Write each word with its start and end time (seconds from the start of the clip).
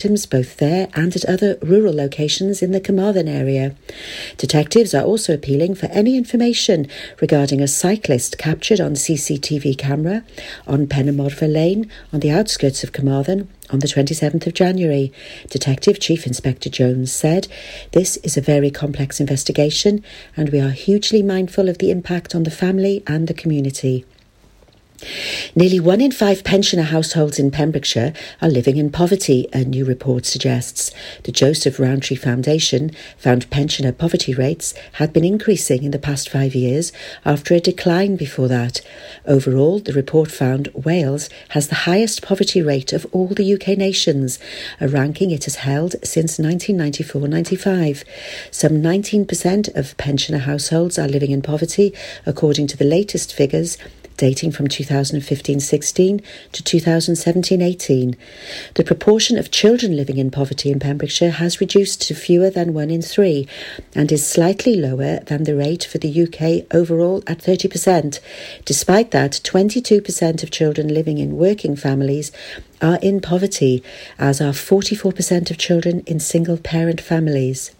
victims 0.00 0.26
both 0.26 0.58
there 0.58 0.86
and 0.94 1.16
at 1.16 1.24
other 1.24 1.58
rural 1.60 1.92
locations 1.92 2.62
in 2.62 2.70
the 2.70 2.78
Carmarthen 2.78 3.26
area. 3.26 3.74
Detectives 4.36 4.94
are 4.94 5.02
also 5.02 5.34
appealing 5.34 5.74
for 5.74 5.86
any 5.86 6.16
information 6.16 6.86
regarding 7.20 7.60
a 7.60 7.66
cyclist 7.66 8.38
captured 8.38 8.78
on 8.80 8.92
CCTV 8.92 9.76
camera 9.76 10.22
on 10.68 10.86
Penymorfa 10.86 11.52
Lane 11.52 11.90
on 12.12 12.20
the 12.20 12.30
outskirts 12.30 12.84
of 12.84 12.92
Carmarthen 12.92 13.48
on 13.70 13.80
the 13.80 13.88
27th 13.88 14.46
of 14.46 14.54
January. 14.54 15.12
Detective 15.50 15.98
Chief 15.98 16.28
Inspector 16.28 16.70
Jones 16.70 17.10
said, 17.10 17.48
This 17.90 18.18
is 18.18 18.36
a 18.36 18.40
very 18.40 18.70
complex 18.70 19.18
investigation 19.18 20.04
and 20.36 20.50
we 20.50 20.60
are 20.60 20.70
hugely 20.70 21.24
mindful 21.24 21.68
of 21.68 21.78
the 21.78 21.90
impact 21.90 22.36
on 22.36 22.44
the 22.44 22.52
family 22.52 23.02
and 23.08 23.26
the 23.26 23.34
community. 23.34 24.04
Nearly 25.54 25.78
one 25.78 26.00
in 26.00 26.10
five 26.10 26.42
pensioner 26.42 26.82
households 26.82 27.38
in 27.38 27.50
Pembrokeshire 27.52 28.12
are 28.42 28.48
living 28.48 28.76
in 28.76 28.90
poverty, 28.90 29.48
a 29.52 29.64
new 29.64 29.84
report 29.84 30.26
suggests. 30.26 30.90
The 31.22 31.32
Joseph 31.32 31.78
Rowntree 31.78 32.16
Foundation 32.16 32.90
found 33.16 33.48
pensioner 33.50 33.92
poverty 33.92 34.34
rates 34.34 34.74
had 34.94 35.12
been 35.12 35.24
increasing 35.24 35.84
in 35.84 35.92
the 35.92 35.98
past 35.98 36.28
five 36.28 36.54
years 36.54 36.92
after 37.24 37.54
a 37.54 37.60
decline 37.60 38.16
before 38.16 38.48
that. 38.48 38.80
Overall, 39.24 39.78
the 39.78 39.92
report 39.92 40.30
found 40.32 40.68
Wales 40.74 41.30
has 41.50 41.68
the 41.68 41.84
highest 41.86 42.20
poverty 42.20 42.60
rate 42.60 42.92
of 42.92 43.06
all 43.12 43.28
the 43.28 43.54
UK 43.54 43.78
nations, 43.78 44.38
a 44.80 44.88
ranking 44.88 45.30
it 45.30 45.44
has 45.44 45.56
held 45.56 45.92
since 46.02 46.38
1994 46.38 47.28
95. 47.28 48.04
Some 48.50 48.82
19% 48.82 49.74
of 49.76 49.96
pensioner 49.96 50.38
households 50.38 50.98
are 50.98 51.08
living 51.08 51.30
in 51.30 51.42
poverty, 51.42 51.94
according 52.26 52.66
to 52.68 52.76
the 52.76 52.84
latest 52.84 53.32
figures 53.32 53.78
dating 54.18 54.50
from 54.50 54.68
2015 54.68 55.60
16 55.60 56.20
to 56.52 56.62
2017 56.62 57.62
18. 57.62 58.16
The 58.74 58.84
proportion 58.84 59.38
of 59.38 59.50
children 59.50 59.96
living 59.96 60.18
in 60.18 60.30
poverty 60.30 60.70
in 60.70 60.78
Pembrokeshire 60.78 61.30
has 61.30 61.60
reduced 61.60 62.02
to 62.02 62.14
fewer 62.14 62.50
than 62.50 62.74
one 62.74 62.90
in 62.90 63.00
three 63.00 63.48
and 63.94 64.12
is 64.12 64.28
slightly 64.28 64.74
lower 64.74 65.20
than 65.20 65.44
the 65.44 65.56
rate 65.56 65.84
for 65.84 65.96
the 65.98 66.22
UK 66.22 66.66
overall 66.74 67.22
at 67.26 67.38
30%. 67.38 68.20
Despite 68.66 69.12
that, 69.12 69.40
22% 69.44 70.42
of 70.42 70.50
children 70.50 70.92
living 70.92 71.18
in 71.18 71.36
working 71.36 71.76
families 71.76 72.30
are 72.80 72.98
in 73.02 73.20
poverty, 73.20 73.82
as 74.18 74.40
are 74.40 74.52
44% 74.52 75.50
of 75.50 75.58
children 75.58 76.00
in 76.06 76.20
single 76.20 76.56
parent 76.56 77.00
families. 77.00 77.72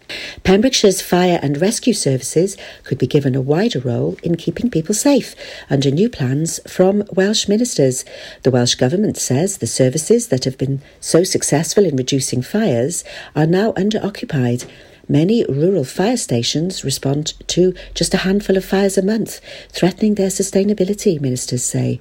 Pembrokeshire's 0.43 1.01
fire 1.01 1.39
and 1.41 1.61
rescue 1.61 1.93
services 1.93 2.57
could 2.83 2.97
be 2.97 3.07
given 3.07 3.35
a 3.35 3.41
wider 3.41 3.79
role 3.79 4.17
in 4.23 4.35
keeping 4.35 4.69
people 4.69 4.95
safe 4.95 5.35
under 5.69 5.91
new 5.91 6.09
plans 6.09 6.59
from 6.67 7.03
Welsh 7.11 7.47
ministers. 7.47 8.05
The 8.43 8.51
Welsh 8.51 8.75
Government 8.75 9.17
says 9.17 9.57
the 9.57 9.67
services 9.67 10.29
that 10.29 10.45
have 10.45 10.57
been 10.57 10.81
so 10.99 11.23
successful 11.23 11.85
in 11.85 11.95
reducing 11.95 12.41
fires 12.41 13.03
are 13.35 13.45
now 13.45 13.73
under 13.75 14.03
occupied. 14.03 14.65
Many 15.07 15.43
rural 15.45 15.85
fire 15.85 16.17
stations 16.17 16.83
respond 16.83 17.33
to 17.47 17.73
just 17.95 18.13
a 18.13 18.17
handful 18.17 18.57
of 18.57 18.65
fires 18.65 18.97
a 18.97 19.01
month, 19.01 19.41
threatening 19.69 20.15
their 20.15 20.29
sustainability, 20.29 21.19
ministers 21.19 21.63
say. 21.63 21.99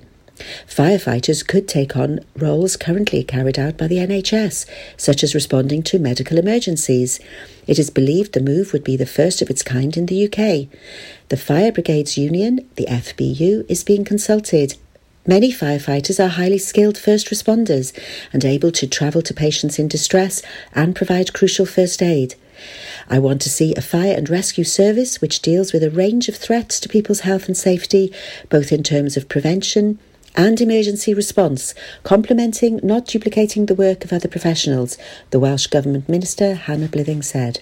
Firefighters 0.66 1.46
could 1.46 1.66
take 1.68 1.96
on 1.96 2.20
roles 2.36 2.76
currently 2.76 3.22
carried 3.24 3.58
out 3.58 3.76
by 3.76 3.86
the 3.86 3.96
NHS, 3.96 4.66
such 4.96 5.22
as 5.22 5.34
responding 5.34 5.82
to 5.84 5.98
medical 5.98 6.38
emergencies. 6.38 7.20
It 7.66 7.78
is 7.78 7.90
believed 7.90 8.32
the 8.32 8.40
move 8.40 8.72
would 8.72 8.84
be 8.84 8.96
the 8.96 9.06
first 9.06 9.42
of 9.42 9.50
its 9.50 9.62
kind 9.62 9.96
in 9.96 10.06
the 10.06 10.24
UK. 10.24 10.68
The 11.28 11.36
Fire 11.36 11.72
Brigades 11.72 12.16
Union, 12.16 12.68
the 12.76 12.86
FBU, 12.86 13.64
is 13.68 13.84
being 13.84 14.04
consulted. 14.04 14.76
Many 15.26 15.52
firefighters 15.52 16.22
are 16.24 16.28
highly 16.28 16.56
skilled 16.56 16.96
first 16.96 17.28
responders 17.28 17.92
and 18.32 18.44
able 18.44 18.72
to 18.72 18.86
travel 18.86 19.20
to 19.22 19.34
patients 19.34 19.78
in 19.78 19.86
distress 19.86 20.40
and 20.74 20.96
provide 20.96 21.34
crucial 21.34 21.66
first 21.66 22.02
aid. 22.02 22.34
I 23.08 23.18
want 23.18 23.40
to 23.42 23.50
see 23.50 23.74
a 23.74 23.82
fire 23.82 24.14
and 24.14 24.28
rescue 24.28 24.64
service 24.64 25.20
which 25.20 25.42
deals 25.42 25.72
with 25.72 25.82
a 25.82 25.90
range 25.90 26.28
of 26.28 26.36
threats 26.36 26.80
to 26.80 26.88
people's 26.88 27.20
health 27.20 27.46
and 27.46 27.56
safety, 27.56 28.12
both 28.48 28.72
in 28.72 28.82
terms 28.82 29.16
of 29.16 29.28
prevention, 29.28 29.98
and 30.36 30.60
emergency 30.60 31.14
response, 31.14 31.74
complementing, 32.02 32.80
not 32.82 33.06
duplicating 33.06 33.66
the 33.66 33.74
work 33.74 34.04
of 34.04 34.12
other 34.12 34.28
professionals, 34.28 34.98
the 35.30 35.40
Welsh 35.40 35.66
Government 35.66 36.08
Minister 36.08 36.54
Hannah 36.54 36.88
Blythyn 36.88 37.24
said. 37.24 37.60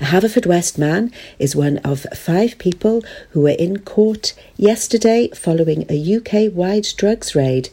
A 0.00 0.06
Haverfordwest 0.06 0.76
man 0.76 1.12
is 1.38 1.54
one 1.54 1.78
of 1.78 2.06
five 2.14 2.58
people 2.58 3.02
who 3.30 3.42
were 3.42 3.50
in 3.50 3.78
court 3.78 4.34
yesterday 4.56 5.28
following 5.34 5.86
a 5.88 6.16
UK 6.16 6.52
wide 6.52 6.88
drugs 6.96 7.34
raid. 7.34 7.68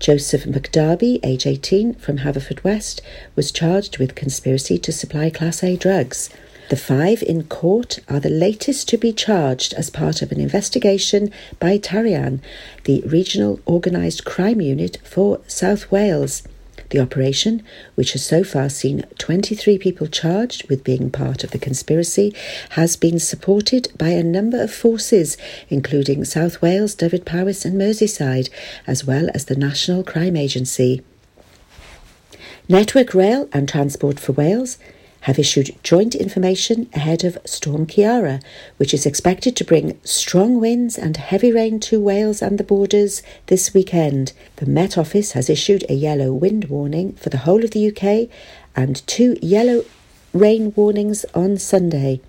Joseph 0.00 0.44
McDarby, 0.44 1.20
age 1.22 1.46
18, 1.46 1.94
from 1.94 2.18
Haverfordwest, 2.18 3.00
was 3.36 3.52
charged 3.52 3.98
with 3.98 4.14
conspiracy 4.14 4.78
to 4.78 4.92
supply 4.92 5.30
Class 5.30 5.62
A 5.62 5.76
drugs. 5.76 6.30
The 6.70 6.76
five 6.76 7.24
in 7.24 7.46
court 7.46 7.98
are 8.08 8.20
the 8.20 8.30
latest 8.30 8.88
to 8.90 8.96
be 8.96 9.12
charged 9.12 9.74
as 9.74 9.90
part 9.90 10.22
of 10.22 10.30
an 10.30 10.38
investigation 10.38 11.32
by 11.58 11.78
Tarian, 11.78 12.40
the 12.84 13.00
Regional 13.00 13.58
Organised 13.66 14.24
Crime 14.24 14.60
Unit 14.60 14.98
for 15.02 15.40
South 15.48 15.90
Wales. 15.90 16.44
The 16.90 17.00
operation, 17.00 17.64
which 17.96 18.12
has 18.12 18.24
so 18.24 18.44
far 18.44 18.68
seen 18.68 19.04
23 19.18 19.78
people 19.78 20.06
charged 20.06 20.68
with 20.68 20.84
being 20.84 21.10
part 21.10 21.42
of 21.42 21.50
the 21.50 21.58
conspiracy, 21.58 22.32
has 22.70 22.94
been 22.94 23.18
supported 23.18 23.88
by 23.98 24.10
a 24.10 24.22
number 24.22 24.62
of 24.62 24.72
forces, 24.72 25.36
including 25.70 26.24
South 26.24 26.62
Wales, 26.62 26.94
Dyfed-Powys 26.94 27.64
and 27.64 27.80
Merseyside, 27.80 28.48
as 28.86 29.04
well 29.04 29.28
as 29.34 29.46
the 29.46 29.56
National 29.56 30.04
Crime 30.04 30.36
Agency. 30.36 31.02
Network 32.68 33.12
Rail 33.12 33.48
and 33.52 33.68
Transport 33.68 34.20
for 34.20 34.30
Wales 34.30 34.78
have 35.22 35.38
issued 35.38 35.76
joint 35.82 36.14
information 36.14 36.88
ahead 36.94 37.24
of 37.24 37.38
Storm 37.44 37.86
Ciara, 37.86 38.40
which 38.76 38.94
is 38.94 39.06
expected 39.06 39.54
to 39.56 39.64
bring 39.64 39.98
strong 40.04 40.60
winds 40.60 40.96
and 40.96 41.16
heavy 41.16 41.52
rain 41.52 41.80
to 41.80 42.00
Wales 42.00 42.40
and 42.40 42.58
the 42.58 42.64
borders 42.64 43.22
this 43.46 43.74
weekend. 43.74 44.32
The 44.56 44.66
Met 44.66 44.96
Office 44.96 45.32
has 45.32 45.50
issued 45.50 45.84
a 45.88 45.94
yellow 45.94 46.32
wind 46.32 46.66
warning 46.66 47.12
for 47.12 47.28
the 47.28 47.38
whole 47.38 47.64
of 47.64 47.72
the 47.72 47.88
UK 47.88 48.28
and 48.74 49.06
two 49.06 49.36
yellow 49.42 49.84
rain 50.32 50.72
warnings 50.76 51.24
on 51.34 51.58
Sunday. 51.58 52.20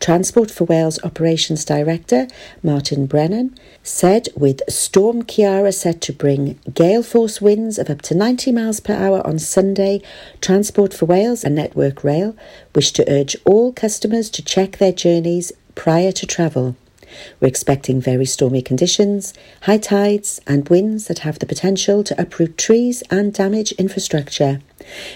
Transport 0.00 0.50
for 0.50 0.64
Wales 0.64 0.98
Operations 1.02 1.64
Director 1.64 2.28
Martin 2.62 3.06
Brennan 3.06 3.54
said 3.82 4.28
with 4.34 4.62
Storm 4.68 5.24
Ciara 5.24 5.72
set 5.72 6.00
to 6.02 6.12
bring 6.12 6.58
gale 6.72 7.02
force 7.02 7.40
winds 7.40 7.78
of 7.78 7.90
up 7.90 8.02
to 8.02 8.14
90 8.14 8.52
miles 8.52 8.80
per 8.80 8.94
hour 8.94 9.26
on 9.26 9.38
Sunday, 9.38 10.00
Transport 10.40 10.94
for 10.94 11.06
Wales 11.06 11.44
and 11.44 11.54
Network 11.54 12.02
Rail 12.04 12.36
wish 12.74 12.92
to 12.92 13.10
urge 13.10 13.36
all 13.44 13.72
customers 13.72 14.30
to 14.30 14.42
check 14.42 14.78
their 14.78 14.92
journeys 14.92 15.52
prior 15.74 16.12
to 16.12 16.26
travel. 16.26 16.76
We're 17.40 17.48
expecting 17.48 18.00
very 18.00 18.24
stormy 18.24 18.62
conditions, 18.62 19.34
high 19.62 19.78
tides, 19.78 20.40
and 20.46 20.68
winds 20.68 21.06
that 21.06 21.20
have 21.20 21.38
the 21.38 21.46
potential 21.46 22.02
to 22.04 22.20
uproot 22.20 22.58
trees 22.58 23.02
and 23.10 23.32
damage 23.32 23.72
infrastructure. 23.72 24.60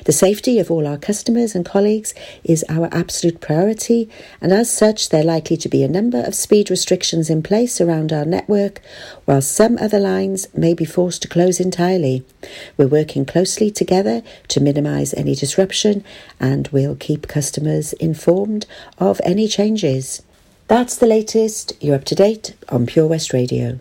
The 0.05 0.13
safety 0.13 0.59
of 0.59 0.71
all 0.71 0.87
our 0.87 0.99
customers 0.99 1.55
and 1.55 1.65
colleagues 1.65 2.15
is 2.45 2.65
our 2.69 2.89
absolute 2.93 3.41
priority, 3.41 4.09
and 4.41 4.53
as 4.53 4.71
such, 4.71 5.09
there 5.09 5.23
are 5.23 5.25
likely 5.25 5.57
to 5.57 5.69
be 5.69 5.83
a 5.83 5.89
number 5.89 6.23
of 6.23 6.35
speed 6.35 6.69
restrictions 6.69 7.31
in 7.31 7.43
place 7.43 7.81
around 7.81 8.13
our 8.13 8.25
network, 8.25 8.81
while 9.25 9.41
some 9.41 9.79
other 9.79 10.01
lines 10.01 10.49
may 10.55 10.75
be 10.75 10.85
forced 10.85 11.23
to 11.23 11.29
close 11.29 11.61
entirely. 11.61 12.25
We're 12.77 12.89
working 12.89 13.25
closely 13.25 13.71
together 13.71 14.23
to 14.49 14.61
minimise 14.61 15.15
any 15.15 15.35
disruption, 15.35 16.05
and 16.41 16.69
we'll 16.69 16.97
keep 16.97 17.29
customers 17.29 17.93
informed 17.95 18.67
of 18.99 19.21
any 19.25 19.47
changes. 19.49 20.23
That's 20.73 20.97
the 20.97 21.07
latest. 21.07 21.75
You're 21.83 21.97
up 21.97 22.05
to 22.05 22.15
date 22.15 22.57
on 22.71 22.87
Pure 22.87 23.07
West 23.07 23.35
Radio. 23.35 23.81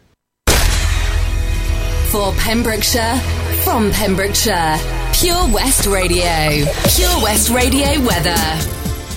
For 2.09 2.33
Pembrokeshire, 2.33 3.15
from 3.63 3.91
Pembrokeshire, 3.91 4.77
Pure 5.13 5.53
West 5.53 5.85
Radio. 5.85 6.65
Pure 6.89 7.23
West 7.23 7.49
Radio 7.49 7.87
weather. 8.05 8.35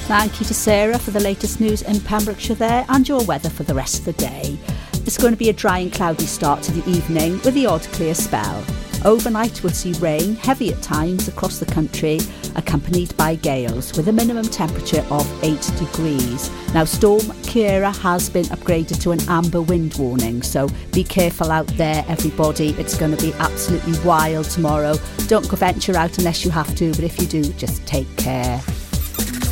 Thank 0.06 0.38
you 0.38 0.46
to 0.46 0.54
Sarah 0.54 1.00
for 1.00 1.10
the 1.10 1.18
latest 1.18 1.60
news 1.60 1.82
in 1.82 1.98
Pembrokeshire 1.98 2.54
there 2.54 2.86
and 2.90 3.08
your 3.08 3.24
weather 3.24 3.50
for 3.50 3.64
the 3.64 3.74
rest 3.74 3.98
of 3.98 4.04
the 4.04 4.12
day. 4.12 4.56
It's 5.04 5.18
going 5.18 5.32
to 5.32 5.36
be 5.36 5.48
a 5.48 5.52
dry 5.52 5.80
and 5.80 5.92
cloudy 5.92 6.26
start 6.26 6.62
to 6.62 6.70
the 6.70 6.88
evening 6.88 7.40
with 7.44 7.54
the 7.54 7.66
odd 7.66 7.82
clear 7.82 8.14
spell. 8.14 8.64
Overnight, 9.04 9.62
we'll 9.62 9.72
see 9.72 9.92
rain, 9.94 10.34
heavy 10.36 10.72
at 10.72 10.80
times 10.80 11.28
across 11.28 11.58
the 11.58 11.66
country, 11.66 12.20
accompanied 12.56 13.14
by 13.18 13.34
gales, 13.34 13.94
with 13.96 14.08
a 14.08 14.12
minimum 14.12 14.46
temperature 14.46 15.04
of 15.10 15.44
8 15.44 15.60
degrees. 15.78 16.50
Now, 16.72 16.84
Storm 16.84 17.20
Ciara 17.42 17.90
has 17.90 18.30
been 18.30 18.46
upgraded 18.46 19.02
to 19.02 19.10
an 19.12 19.20
amber 19.28 19.60
wind 19.60 19.94
warning, 19.98 20.42
so 20.42 20.68
be 20.92 21.04
careful 21.04 21.50
out 21.50 21.66
there, 21.76 22.02
everybody. 22.08 22.70
It's 22.78 22.96
going 22.96 23.14
to 23.14 23.22
be 23.22 23.34
absolutely 23.34 23.98
wild 24.00 24.46
tomorrow. 24.46 24.96
Don't 25.26 25.46
go 25.50 25.56
venture 25.56 25.96
out 25.96 26.16
unless 26.16 26.42
you 26.42 26.50
have 26.50 26.74
to, 26.76 26.90
but 26.92 27.04
if 27.04 27.20
you 27.20 27.26
do, 27.26 27.44
just 27.54 27.86
take 27.86 28.08
care. 28.16 28.58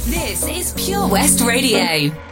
This 0.06 0.48
is 0.48 0.72
Pure 0.82 1.08
West 1.08 1.42
Radio. 1.42 2.31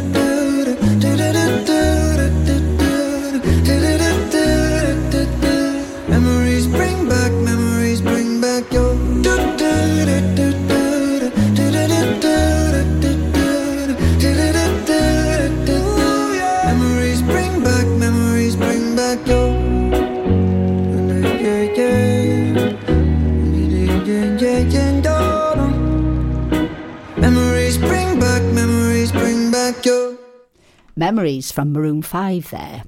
Memories 31.11 31.51
from 31.51 31.73
Maroon 31.73 32.01
5 32.01 32.51
there. 32.51 32.83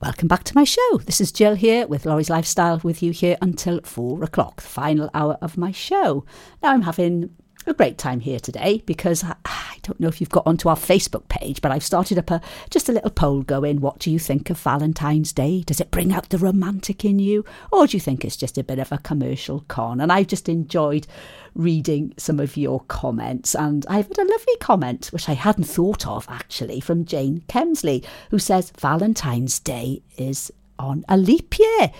Welcome 0.00 0.28
back 0.28 0.44
to 0.44 0.54
my 0.54 0.62
show. 0.62 0.98
This 0.98 1.20
is 1.20 1.32
Jill 1.32 1.56
here 1.56 1.84
with 1.84 2.06
Lawrie's 2.06 2.30
Lifestyle 2.30 2.78
with 2.84 3.02
you 3.02 3.10
here 3.10 3.36
until 3.42 3.80
four 3.82 4.22
o'clock, 4.22 4.62
the 4.62 4.68
final 4.68 5.10
hour 5.14 5.36
of 5.42 5.56
my 5.58 5.72
show. 5.72 6.24
Now, 6.62 6.70
I'm 6.70 6.82
having 6.82 7.30
a 7.66 7.74
great 7.74 7.98
time 7.98 8.20
here 8.20 8.38
today 8.38 8.84
because 8.86 9.24
I, 9.24 9.69
don't 9.82 10.00
know 10.00 10.08
if 10.08 10.20
you've 10.20 10.30
got 10.30 10.46
onto 10.46 10.68
our 10.68 10.76
Facebook 10.76 11.28
page, 11.28 11.60
but 11.60 11.72
I've 11.72 11.84
started 11.84 12.18
up 12.18 12.30
a 12.30 12.40
just 12.70 12.88
a 12.88 12.92
little 12.92 13.10
poll 13.10 13.42
going, 13.42 13.80
what 13.80 13.98
do 13.98 14.10
you 14.10 14.18
think 14.18 14.50
of 14.50 14.58
Valentine's 14.58 15.32
Day? 15.32 15.62
Does 15.62 15.80
it 15.80 15.90
bring 15.90 16.12
out 16.12 16.28
the 16.28 16.38
romantic 16.38 17.04
in 17.04 17.18
you? 17.18 17.44
Or 17.72 17.86
do 17.86 17.96
you 17.96 18.00
think 18.00 18.24
it's 18.24 18.36
just 18.36 18.58
a 18.58 18.64
bit 18.64 18.78
of 18.78 18.92
a 18.92 18.98
commercial 18.98 19.64
con? 19.68 20.00
And 20.00 20.12
I've 20.12 20.26
just 20.26 20.48
enjoyed 20.48 21.06
reading 21.54 22.14
some 22.16 22.40
of 22.40 22.56
your 22.56 22.80
comments. 22.88 23.54
And 23.54 23.84
I've 23.88 24.08
had 24.08 24.18
a 24.18 24.30
lovely 24.30 24.56
comment, 24.60 25.08
which 25.12 25.28
I 25.28 25.34
hadn't 25.34 25.64
thought 25.64 26.06
of 26.06 26.26
actually, 26.28 26.80
from 26.80 27.04
Jane 27.04 27.42
Kemsley, 27.48 28.04
who 28.30 28.38
says 28.38 28.72
Valentine's 28.78 29.58
Day 29.58 30.02
is 30.16 30.52
on 30.78 31.04
a 31.08 31.16
leap 31.16 31.58
year 31.58 31.92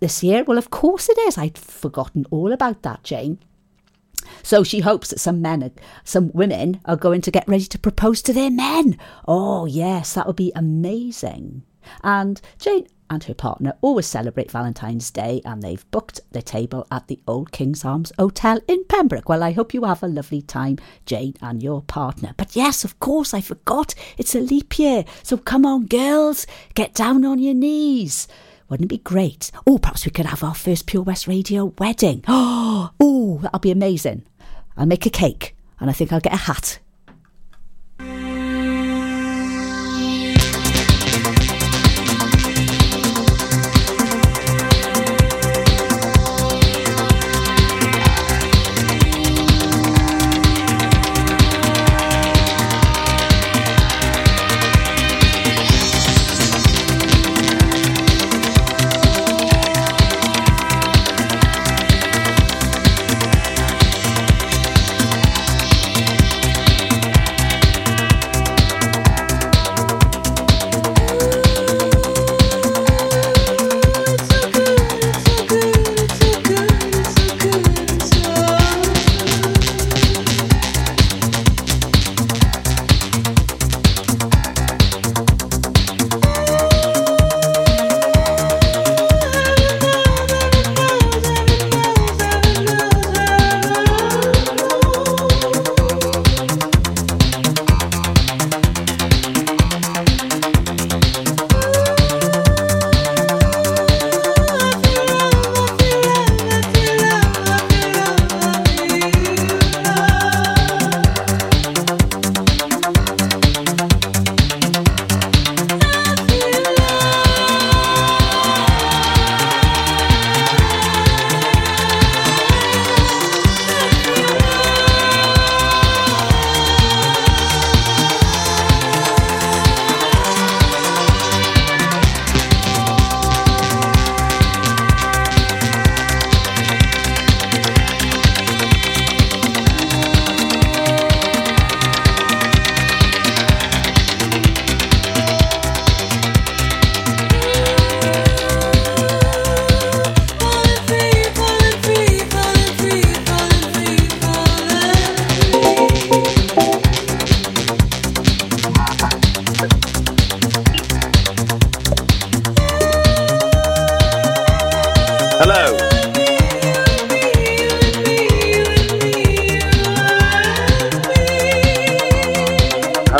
this 0.00 0.22
year. 0.22 0.44
Well, 0.44 0.58
of 0.58 0.70
course 0.70 1.08
it 1.08 1.18
is. 1.18 1.36
I'd 1.36 1.58
forgotten 1.58 2.26
all 2.30 2.52
about 2.52 2.82
that, 2.82 3.02
Jane. 3.02 3.38
So 4.42 4.64
she 4.64 4.80
hopes 4.80 5.10
that 5.10 5.20
some 5.20 5.40
men, 5.40 5.70
some 6.04 6.30
women 6.32 6.80
are 6.84 6.96
going 6.96 7.20
to 7.22 7.30
get 7.30 7.48
ready 7.48 7.64
to 7.66 7.78
propose 7.78 8.22
to 8.22 8.32
their 8.32 8.50
men. 8.50 8.98
Oh, 9.26 9.66
yes, 9.66 10.14
that 10.14 10.26
would 10.26 10.36
be 10.36 10.52
amazing. 10.54 11.62
And 12.02 12.40
Jane 12.58 12.86
and 13.12 13.24
her 13.24 13.34
partner 13.34 13.74
always 13.82 14.06
celebrate 14.06 14.50
Valentine's 14.50 15.10
Day 15.10 15.42
and 15.44 15.62
they've 15.62 15.88
booked 15.90 16.20
the 16.30 16.40
table 16.40 16.86
at 16.90 17.08
the 17.08 17.20
Old 17.28 17.52
King's 17.52 17.84
Arms 17.84 18.10
Hotel 18.18 18.60
in 18.66 18.84
Pembroke. 18.84 19.28
Well, 19.28 19.42
I 19.42 19.52
hope 19.52 19.74
you 19.74 19.84
have 19.84 20.02
a 20.02 20.08
lovely 20.08 20.40
time, 20.40 20.78
Jane 21.04 21.34
and 21.42 21.62
your 21.62 21.82
partner. 21.82 22.34
But 22.38 22.56
yes, 22.56 22.84
of 22.84 22.98
course, 23.00 23.34
I 23.34 23.42
forgot 23.42 23.94
it's 24.16 24.34
a 24.34 24.40
leap 24.40 24.78
year. 24.78 25.04
So 25.22 25.36
come 25.36 25.66
on, 25.66 25.86
girls, 25.86 26.46
get 26.74 26.94
down 26.94 27.24
on 27.24 27.38
your 27.38 27.54
knees. 27.54 28.28
Wouldn't 28.68 28.86
it 28.86 28.96
be 28.96 28.98
great? 28.98 29.50
Oh, 29.66 29.76
perhaps 29.76 30.06
we 30.06 30.10
could 30.10 30.24
have 30.24 30.42
our 30.42 30.54
first 30.54 30.86
Pure 30.86 31.02
West 31.02 31.26
Radio 31.28 31.74
wedding. 31.78 32.24
Oh, 32.26 32.92
oh, 33.00 33.38
that'll 33.42 33.58
be 33.58 33.70
amazing. 33.70 34.24
I'll 34.76 34.86
make 34.86 35.06
a 35.06 35.10
cake 35.10 35.54
and 35.80 35.90
I 35.90 35.92
think 35.92 36.12
I'll 36.12 36.20
get 36.20 36.34
a 36.34 36.36
hat 36.36 36.78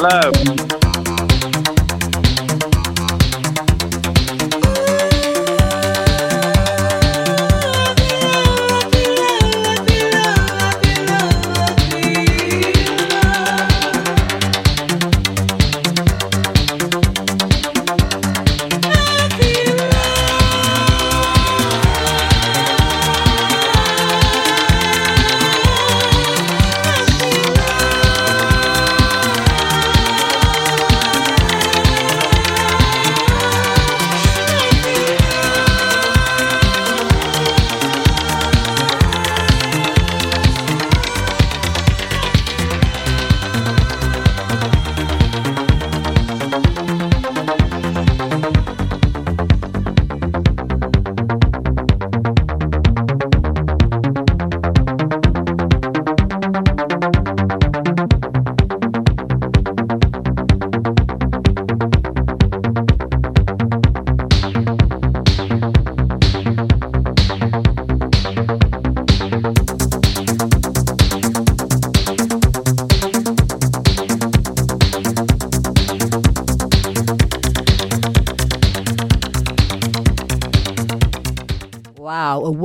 Hello. 0.04 0.61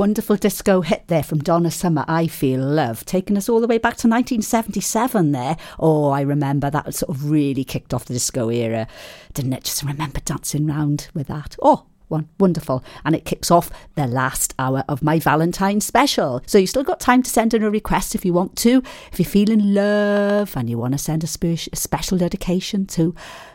Wonderful 0.08 0.38
disco 0.38 0.80
hit 0.80 1.04
there 1.08 1.22
from 1.22 1.40
Donna 1.40 1.70
Summer, 1.70 2.06
I 2.08 2.28
Feel 2.28 2.62
Love, 2.62 3.04
taking 3.04 3.36
us 3.36 3.50
all 3.50 3.60
the 3.60 3.68
way 3.68 3.78
back 3.78 3.98
to 3.98 4.08
1977 4.08 5.34
there. 5.34 5.58
Oh, 5.80 6.12
I 6.12 6.22
remember 6.22 6.70
that 6.70 6.96
sort 6.96 7.10
of 7.10 7.30
really 7.30 7.66
kicked 7.66 7.94
off 7.94 8.06
the 8.06 8.14
disco 8.14 8.50
era, 8.50 8.88
didn't 9.34 9.52
it? 9.52 9.66
Just 9.66 9.84
remember 9.84 10.22
dancing 10.22 10.70
around 10.70 11.10
with 11.14 11.28
that. 11.28 11.58
Oh, 11.62 11.88
wonderful 12.40 12.86
and 13.04 13.16
it 13.16 13.26
kicks 13.26 13.52
off 13.52 13.70
the 13.96 14.08
last 14.08 14.54
hour 14.58 14.86
of 14.88 15.04
my 15.04 15.20
valentine 15.20 15.82
special 15.82 16.42
so 16.46 16.58
you 16.58 16.66
still 16.66 16.82
got 16.82 17.02
time 17.02 17.22
to 17.22 17.30
send 17.30 17.54
in 17.54 17.62
a 17.62 17.70
request 17.70 18.16
if 18.16 18.24
you 18.24 18.32
want 18.32 18.56
to 18.56 18.82
if 19.12 19.20
you're 19.20 19.26
feeling 19.26 19.74
love 19.74 20.56
and 20.56 20.70
you 20.70 20.78
want 20.78 20.94
to 20.94 20.98
send 20.98 21.22
a, 21.22 21.28
a 21.28 21.76
special 21.76 22.18
dedication 22.18 22.86
to 22.86 23.14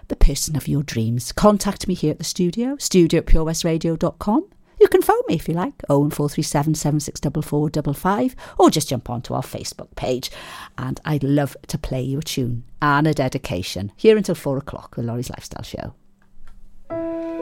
the 0.08 0.16
person 0.16 0.54
of 0.54 0.68
your 0.68 0.82
dreams 0.82 1.32
contact 1.32 1.88
me 1.88 1.94
here 1.94 2.10
at 2.10 2.18
the 2.18 2.24
studio 2.24 2.76
studio 2.76 3.20
at 3.20 3.26
purewestradio.com 3.26 4.46
you 4.82 4.88
can 4.88 5.00
phone 5.00 5.22
me 5.28 5.36
if 5.36 5.48
you 5.48 5.54
like, 5.54 5.82
01437 5.88 6.74
764455, 6.74 8.36
or 8.58 8.68
just 8.68 8.88
jump 8.88 9.08
onto 9.08 9.32
our 9.32 9.42
Facebook 9.42 9.94
page. 9.94 10.30
And 10.76 11.00
I'd 11.04 11.22
love 11.22 11.56
to 11.68 11.78
play 11.78 12.02
you 12.02 12.18
a 12.18 12.22
tune 12.22 12.64
and 12.82 13.06
a 13.06 13.14
dedication 13.14 13.92
here 13.96 14.16
until 14.16 14.34
four 14.34 14.58
o'clock, 14.58 14.96
the 14.96 15.02
Lawrie's 15.02 15.30
Lifestyle 15.30 15.62
Show. 15.62 15.94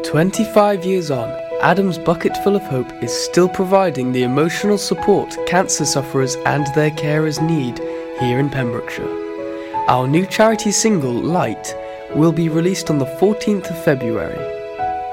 25 0.05 0.85
years 0.85 1.11
on, 1.11 1.31
Adam's 1.61 1.99
Bucketful 1.99 2.57
of 2.57 2.63
Hope 2.63 2.91
is 3.03 3.13
still 3.13 3.49
providing 3.49 4.13
the 4.13 4.23
emotional 4.23 4.79
support 4.79 5.37
cancer 5.47 5.85
sufferers 5.85 6.37
and 6.47 6.67
their 6.75 6.91
carers 6.91 7.41
need 7.43 7.79
here 8.21 8.39
in 8.39 8.51
Pembrokeshire. 8.51 9.09
Our 9.89 10.07
new 10.07 10.27
charity 10.27 10.73
single, 10.73 11.13
Light, 11.13 11.75
will 12.15 12.33
be 12.33 12.49
released 12.49 12.91
on 12.91 12.99
the 12.99 13.07
14th 13.07 13.71
of 13.71 13.85
February. 13.85 14.60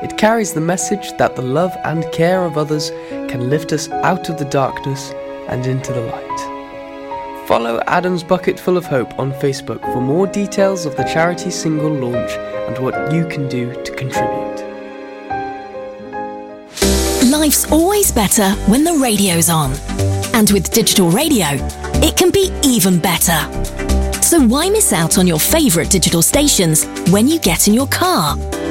It 0.04 0.16
carries 0.16 0.54
the 0.54 0.62
message 0.62 1.18
that 1.18 1.36
the 1.36 1.42
love 1.42 1.76
and 1.84 2.06
care 2.12 2.46
of 2.46 2.56
others 2.56 2.92
can 3.10 3.50
lift 3.50 3.74
us 3.74 3.90
out 3.90 4.30
of 4.30 4.38
the 4.38 4.46
darkness 4.46 5.12
and 5.50 5.66
into 5.66 5.92
the 5.92 6.02
light. 6.02 7.48
Follow 7.48 7.82
Adam's 7.88 8.24
Bucketful 8.24 8.78
of 8.78 8.86
Hope 8.86 9.18
on 9.18 9.32
Facebook 9.32 9.82
for 9.92 10.00
more 10.00 10.28
details 10.28 10.86
of 10.86 10.96
the 10.98 11.04
charity 11.06 11.50
single 11.50 11.90
launch 11.92 12.30
and 12.32 12.78
what 12.78 13.12
you 13.12 13.26
can 13.28 13.50
do 13.50 13.74
to 13.84 13.96
contribute. 13.96 14.64
Life's 17.32 17.72
always 17.72 18.12
better 18.12 18.52
when 18.70 18.84
the 18.84 19.00
radio's 19.02 19.50
on. 19.50 19.74
And 20.36 20.52
with 20.52 20.70
digital 20.72 21.10
radio, 21.10 21.48
it 22.04 22.16
can 22.16 22.30
be 22.30 22.52
even 22.64 23.00
better. 23.00 23.42
So 24.22 24.46
why 24.46 24.70
miss 24.70 24.94
out 24.94 25.18
on 25.18 25.26
your 25.26 25.40
favourite 25.40 25.90
digital 25.90 26.22
stations 26.22 26.86
when 27.10 27.28
you 27.28 27.40
get 27.40 27.68
in 27.68 27.74
your 27.74 27.88
car? 27.88 28.38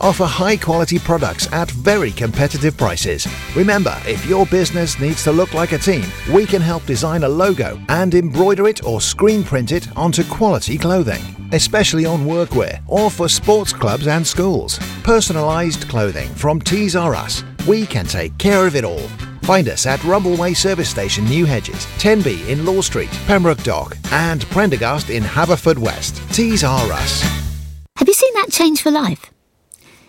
offer 0.00 0.24
high 0.24 0.56
quality 0.56 0.98
products 0.98 1.52
at 1.52 1.70
very 1.70 2.10
competitive 2.10 2.76
prices. 2.76 3.26
Remember, 3.54 3.96
if 4.06 4.24
your 4.26 4.46
business 4.46 4.98
needs 5.00 5.22
to 5.24 5.32
look 5.32 5.54
like 5.54 5.72
a 5.72 5.78
team, 5.78 6.04
we 6.32 6.46
can 6.46 6.62
help 6.62 6.84
design 6.86 7.24
a 7.24 7.28
logo 7.28 7.80
and 7.88 8.14
embroider 8.14 8.68
it 8.68 8.84
or 8.84 9.00
screen 9.00 9.42
print 9.44 9.72
it 9.72 9.88
onto 9.96 10.24
quality 10.24 10.78
clothing 10.78 11.22
especially 11.54 12.04
on 12.04 12.26
workwear 12.26 12.82
or 12.86 13.10
for 13.10 13.28
sports 13.28 13.72
clubs 13.72 14.06
and 14.06 14.26
schools. 14.26 14.78
Personalised 15.02 15.88
clothing 15.88 16.28
from 16.34 16.60
Tees 16.60 16.96
R 16.96 17.14
Us. 17.14 17.44
We 17.66 17.86
can 17.86 18.06
take 18.06 18.36
care 18.38 18.66
of 18.66 18.76
it 18.76 18.84
all. 18.84 19.08
Find 19.42 19.68
us 19.68 19.86
at 19.86 20.00
Rumbleway 20.00 20.56
Service 20.56 20.88
Station, 20.88 21.24
New 21.26 21.44
Hedges, 21.44 21.86
10B 21.98 22.48
in 22.48 22.64
Law 22.64 22.80
Street, 22.80 23.10
Pembroke 23.26 23.62
Dock, 23.62 23.96
and 24.10 24.44
Prendergast 24.46 25.10
in 25.10 25.22
Haverfordwest. 25.22 26.34
Tees 26.34 26.64
R 26.64 26.92
Us. 26.92 27.22
Have 27.96 28.08
you 28.08 28.14
seen 28.14 28.34
that 28.34 28.50
change 28.50 28.82
for 28.82 28.90
life? 28.90 29.33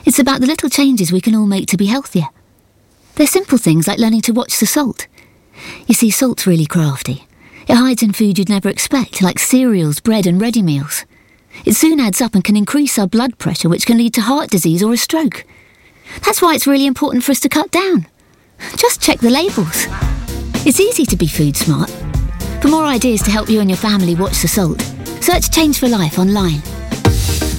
It's 0.05 0.19
about 0.19 0.39
the 0.39 0.47
little 0.47 0.69
changes 0.69 1.11
we 1.11 1.19
can 1.19 1.35
all 1.35 1.47
make 1.47 1.67
to 1.67 1.77
be 1.77 1.87
healthier. 1.87 2.27
They're 3.15 3.25
simple 3.25 3.57
things 3.57 3.87
like 3.87 3.97
learning 3.97 4.21
to 4.21 4.33
watch 4.33 4.59
the 4.59 4.67
salt. 4.67 5.07
You 5.87 5.95
see, 5.95 6.11
salt's 6.11 6.45
really 6.45 6.67
crafty. 6.67 7.25
It 7.67 7.75
hides 7.75 8.03
in 8.03 8.13
food 8.13 8.37
you'd 8.37 8.49
never 8.49 8.69
expect, 8.69 9.23
like 9.23 9.39
cereals, 9.39 9.99
bread, 9.99 10.27
and 10.27 10.39
ready 10.39 10.61
meals. 10.61 11.05
It 11.65 11.73
soon 11.73 11.99
adds 11.99 12.21
up 12.21 12.35
and 12.35 12.43
can 12.43 12.55
increase 12.55 12.99
our 12.99 13.07
blood 13.07 13.39
pressure, 13.39 13.69
which 13.69 13.87
can 13.87 13.97
lead 13.97 14.13
to 14.13 14.21
heart 14.21 14.51
disease 14.51 14.83
or 14.83 14.93
a 14.93 14.97
stroke. 14.97 15.43
That's 16.23 16.41
why 16.41 16.53
it's 16.53 16.67
really 16.67 16.85
important 16.85 17.23
for 17.23 17.31
us 17.31 17.39
to 17.39 17.49
cut 17.49 17.71
down. 17.71 18.05
Just 18.75 19.01
check 19.01 19.19
the 19.19 19.31
labels. 19.31 19.87
It's 20.67 20.79
easy 20.79 21.05
to 21.07 21.15
be 21.15 21.27
food 21.27 21.57
smart. 21.57 21.89
For 22.61 22.67
more 22.67 22.85
ideas 22.85 23.23
to 23.23 23.31
help 23.31 23.49
you 23.49 23.59
and 23.59 23.69
your 23.69 23.77
family 23.77 24.13
watch 24.13 24.41
the 24.41 24.47
salt, 24.47 24.81
search 25.21 25.51
Change 25.51 25.79
for 25.79 25.87
Life 25.87 26.19
online. 26.19 26.61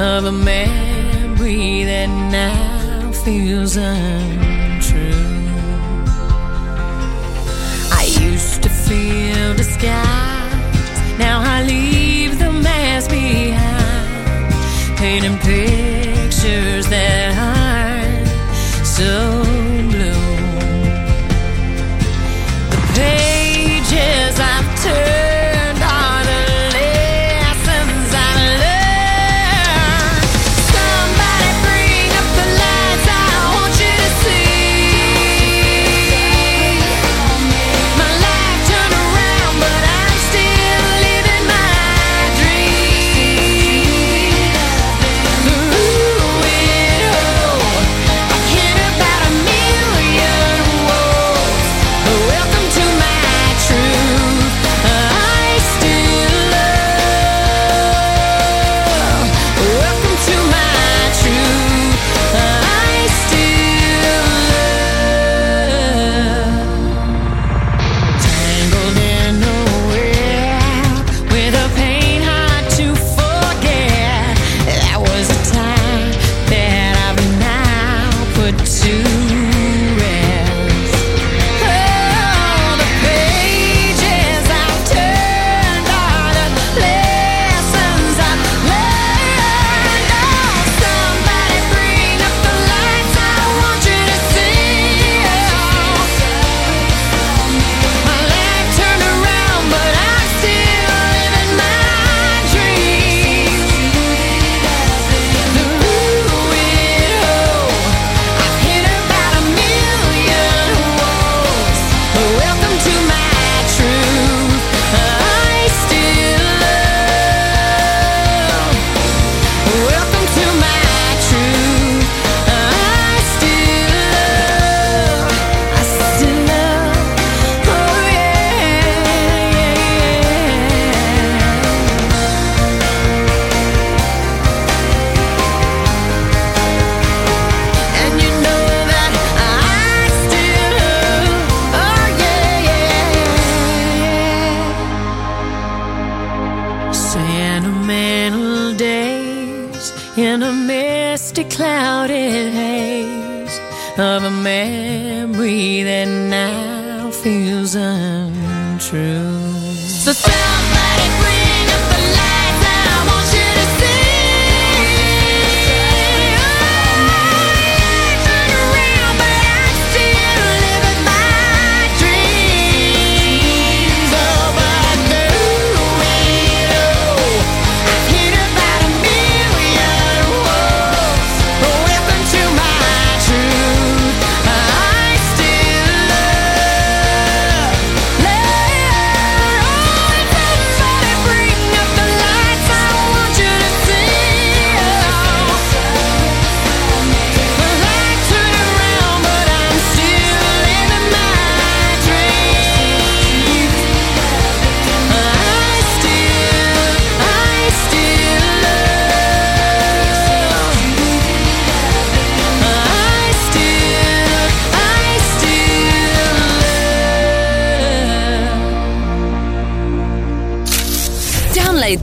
Of 0.00 0.24
a 0.24 0.32
memory 0.32 1.84
that 1.84 2.08
now 2.08 3.12
feels 3.24 3.76
untrue. 3.76 5.12
I 7.92 8.04
used 8.20 8.62
to 8.62 8.68
feel 8.68 9.54
the 9.54 9.64
skies, 9.64 11.18
now 11.18 11.40
I 11.40 11.62
leave 11.64 12.38
them 12.38 12.64
as 12.66 13.06
behind 13.08 14.54
painting 14.96 15.38
pictures 15.38 16.88
that 16.88 17.34
aren't 17.36 18.86
so 18.86 19.41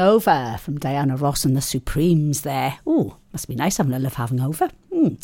over 0.00 0.56
from 0.60 0.78
Diana 0.78 1.16
Ross 1.16 1.44
and 1.44 1.56
the 1.56 1.60
Supremes 1.60 2.42
there. 2.42 2.78
Oh, 2.86 3.16
must 3.32 3.48
be 3.48 3.54
nice 3.54 3.76
having 3.76 3.92
a 3.92 3.98
love 3.98 4.14
having 4.14 4.40
over. 4.40 4.70
Mm. 4.92 5.22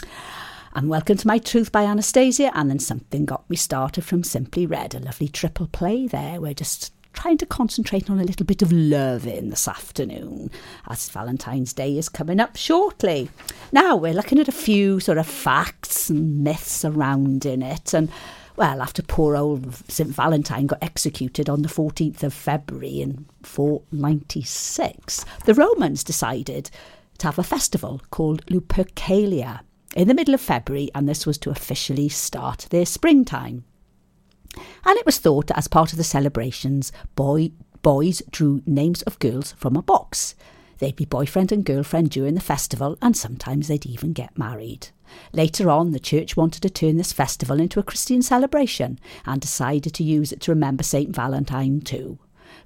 And 0.75 0.89
welcome 0.89 1.17
to 1.17 1.27
my 1.27 1.39
truth 1.39 1.71
by 1.71 1.85
Anastacia. 1.85 2.51
And 2.55 2.69
then 2.69 2.79
something 2.79 3.25
got 3.25 3.49
me 3.49 3.57
started 3.57 4.05
from 4.05 4.25
Simply 4.25 4.67
Red, 4.67 4.95
a 4.95 4.99
lovely 4.99 5.29
triple 5.29 5.69
play 5.69 6.07
there. 6.07 6.41
We're 6.41 6.55
just 6.55 6.93
trying 7.13 7.39
to 7.39 7.47
concentrate 7.47 8.11
on 8.11 8.19
a 8.19 8.25
little 8.25 8.45
bit 8.45 8.61
of 8.61 8.73
loving 8.73 9.51
this 9.51 9.69
afternoon 9.69 10.51
as 10.89 11.09
Valentine's 11.09 11.73
Day 11.73 11.97
is 11.97 12.09
coming 12.09 12.41
up 12.41 12.57
shortly. 12.57 13.31
Now, 13.73 13.97
we're 13.97 14.15
looking 14.15 14.41
at 14.41 14.49
a 14.49 14.53
few 14.53 15.01
sort 15.01 15.19
of 15.19 15.27
facts 15.27 16.11
and 16.11 16.43
myths 16.43 16.73
surrounding 16.73 17.63
it. 17.63 17.95
And 17.95 18.11
well, 18.57 18.81
after 18.81 19.03
poor 19.03 19.37
old 19.37 19.75
St. 19.91 20.11
Valentine 20.11 20.67
got 20.67 20.83
executed 20.83 21.49
on 21.49 21.63
the 21.63 21.69
14th 21.69 22.23
of 22.23 22.33
February 22.33 23.01
in 23.01 23.27
496, 23.43 25.25
the 25.45 25.55
Romans 25.55 26.05
decided 26.05 26.71
to 27.19 27.27
have 27.27 27.39
a 27.39 27.43
festival 27.43 28.01
called 28.11 28.45
Lupercalia 28.47 29.61
in 29.95 30.09
the 30.09 30.15
middle 30.15 30.35
of 30.35 30.41
February, 30.41 30.91
and 30.95 31.09
this 31.09 31.27
was 31.27 31.39
to 31.39 31.51
officially 31.51 32.09
start 32.09 32.67
their 32.71 32.87
springtime. 32.87 33.65
And 34.85 34.97
it 34.99 35.07
was 35.07 35.19
thought 35.19 35.49
that 35.49 35.59
as 35.59 35.69
part 35.69 35.93
of 35.93 35.99
the 35.99 36.05
celebrations, 36.05 36.93
boy, 37.15 37.51
boys 37.83 38.23
drew 38.31 38.63
names 38.67 39.03
of 39.03 39.19
girls 39.19 39.53
from 39.53 39.77
a 39.77 39.83
box. 39.83 40.35
They'd 40.79 40.97
be 40.97 41.05
boyfriend 41.05 41.53
and 41.53 41.65
girlfriend 41.65 42.11
during 42.11 42.35
the 42.35 42.41
festival, 42.41 42.99
and 43.01 43.17
sometimes 43.17 43.69
they'd 43.69 43.87
even 43.87 44.13
get 44.13 44.39
married. 44.39 44.89
Later 45.33 45.71
on, 45.71 45.93
the 45.93 45.99
church 45.99 46.37
wanted 46.37 46.63
to 46.63 46.71
turn 46.71 46.97
this 46.97 47.13
festival 47.13 47.61
into 47.61 47.81
a 47.81 47.85
Christian 47.85 48.23
celebration 48.23 48.99
and 49.27 49.41
decided 49.41 49.95
to 49.95 50.05
use 50.05 50.33
it 50.33 50.41
to 50.43 50.53
remember 50.53 50.83
St. 50.83 51.15
Valentine 51.15 51.81
too. 51.81 52.19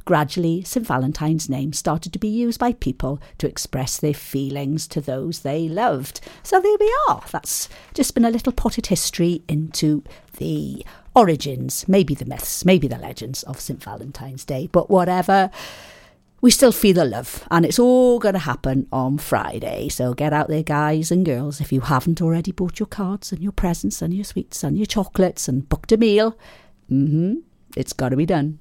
Gradually, 0.04 0.62
St. 0.64 0.86
Valentine's 0.86 1.48
name 1.48 1.72
started 1.72 2.12
to 2.12 2.18
be 2.18 2.28
used 2.28 2.58
by 2.58 2.72
people 2.72 3.20
to 3.38 3.46
express 3.46 3.98
their 3.98 4.14
feelings 4.14 4.86
to 4.88 5.00
those 5.00 5.40
they 5.40 5.68
loved. 5.68 6.20
So 6.42 6.60
there 6.60 6.76
we 6.80 6.94
are. 7.08 7.22
That's 7.30 7.68
just 7.94 8.14
been 8.14 8.24
a 8.24 8.30
little 8.30 8.52
potted 8.52 8.86
history 8.86 9.42
into 9.48 10.02
the 10.38 10.84
origins, 11.14 11.86
maybe 11.88 12.14
the 12.14 12.24
myths, 12.24 12.64
maybe 12.64 12.88
the 12.88 12.96
legends 12.96 13.42
of 13.42 13.60
St. 13.60 13.82
Valentine's 13.82 14.44
Day. 14.44 14.68
But 14.70 14.88
whatever 14.88 15.50
we 16.40 16.50
still 16.50 16.72
feel 16.72 16.94
the 16.94 17.04
love, 17.04 17.46
and 17.50 17.64
it's 17.64 17.78
all 17.78 18.18
going 18.18 18.34
to 18.34 18.38
happen 18.38 18.86
on 18.92 19.18
Friday. 19.18 19.88
So 19.88 20.14
get 20.14 20.32
out 20.32 20.48
there, 20.48 20.62
guys 20.62 21.10
and 21.10 21.26
girls, 21.26 21.60
if 21.60 21.72
you 21.72 21.80
haven't 21.80 22.22
already 22.22 22.52
bought 22.52 22.78
your 22.78 22.86
cards 22.86 23.32
and 23.32 23.42
your 23.42 23.52
presents 23.52 24.02
and 24.02 24.14
your 24.14 24.24
sweets 24.24 24.62
and 24.62 24.76
your 24.76 24.86
chocolates 24.86 25.48
and 25.48 25.68
booked 25.68 25.92
a 25.92 25.96
meal. 25.96 26.38
Mm-hmm. 26.90 27.36
It's 27.76 27.92
got 27.92 28.10
to 28.10 28.16
be 28.16 28.26
done. 28.26 28.60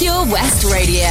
Pure 0.00 0.32
West 0.32 0.64
Radio. 0.64 1.10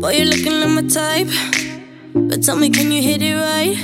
Boy, 0.00 0.10
you're 0.10 0.26
looking 0.26 0.58
like 0.58 0.70
my 0.70 0.88
type. 0.88 1.28
But 2.14 2.42
tell 2.42 2.56
me, 2.56 2.68
can 2.70 2.90
you 2.90 3.00
hit 3.00 3.22
it 3.22 3.36
right? 3.36 3.76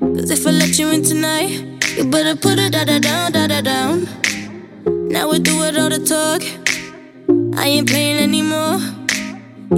Cause 0.00 0.28
if 0.32 0.44
I 0.44 0.50
let 0.50 0.76
you 0.80 0.90
in 0.90 1.04
tonight, 1.04 1.50
you 1.96 2.04
better 2.10 2.34
put 2.34 2.58
it 2.58 2.72
da 2.72 2.82
da 2.82 2.98
down, 2.98 3.30
da 3.30 3.46
da 3.46 3.60
down. 3.60 4.08
Now 5.08 5.30
we 5.30 5.38
do 5.38 5.62
it 5.62 5.78
all 5.78 5.90
the 5.90 6.04
talk. 6.04 6.42
I 7.56 7.68
ain't 7.68 7.88
playing 7.88 8.18
anymore. 8.18 8.80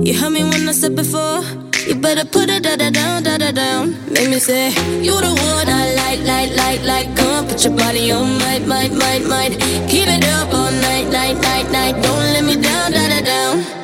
You 0.02 0.18
heard 0.18 0.33
me 0.33 0.44
when 0.44 0.66
I 0.66 0.72
said 0.72 0.96
before. 0.96 1.63
You 1.87 1.94
better 1.97 2.25
put 2.25 2.49
it 2.49 2.62
da 2.62 2.77
da 2.77 2.88
down, 2.88 3.23
da 3.23 3.37
da 3.37 3.51
down. 3.53 3.92
Make 4.11 4.31
me 4.31 4.38
say, 4.38 4.70
You 5.03 5.20
the 5.20 5.29
one 5.29 5.68
I 5.68 5.94
like, 6.01 6.20
like, 6.25 6.57
like, 6.57 6.83
like. 6.83 7.16
Come 7.16 7.44
on, 7.44 7.47
put 7.47 7.62
your 7.62 7.77
body 7.77 8.11
on, 8.11 8.38
might, 8.38 8.66
might, 8.66 8.92
might, 8.92 9.25
might. 9.27 9.53
Keep 9.90 10.09
it 10.09 10.25
up 10.25 10.49
all 10.55 10.70
night, 10.70 11.09
night, 11.12 11.37
night, 11.43 11.70
night. 11.70 11.95
Don't 12.03 12.26
let 12.32 12.45
me 12.45 12.55
down, 12.57 12.93
da 12.93 13.09
da 13.09 13.20
down. 13.20 13.84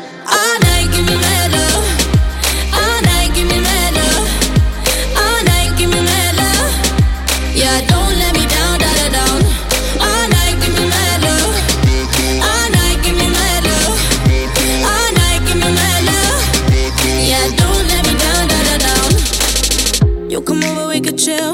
You 20.40 20.46
come 20.46 20.64
over, 20.64 20.88
we 20.88 21.02
could 21.02 21.18
chill. 21.18 21.52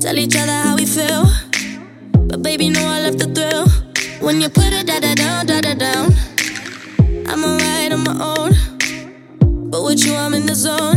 Tell 0.00 0.16
each 0.18 0.34
other 0.38 0.58
how 0.64 0.74
we 0.74 0.86
feel. 0.86 1.24
But 2.26 2.40
baby, 2.40 2.70
know 2.70 2.80
I 2.80 3.02
love 3.02 3.18
the 3.18 3.28
thrill. 3.36 3.68
When 4.26 4.40
you 4.40 4.48
put 4.48 4.72
it 4.72 4.86
da 4.86 4.98
da 5.00 5.14
down, 5.14 5.44
da 5.44 5.60
da 5.60 5.74
down. 5.74 6.14
I'm 7.28 7.44
alright 7.44 7.92
on 7.92 8.04
my 8.04 8.16
own. 8.32 8.52
But 9.68 9.84
with 9.84 10.02
you, 10.02 10.14
I'm 10.14 10.32
in 10.32 10.46
the 10.46 10.54
zone. 10.54 10.96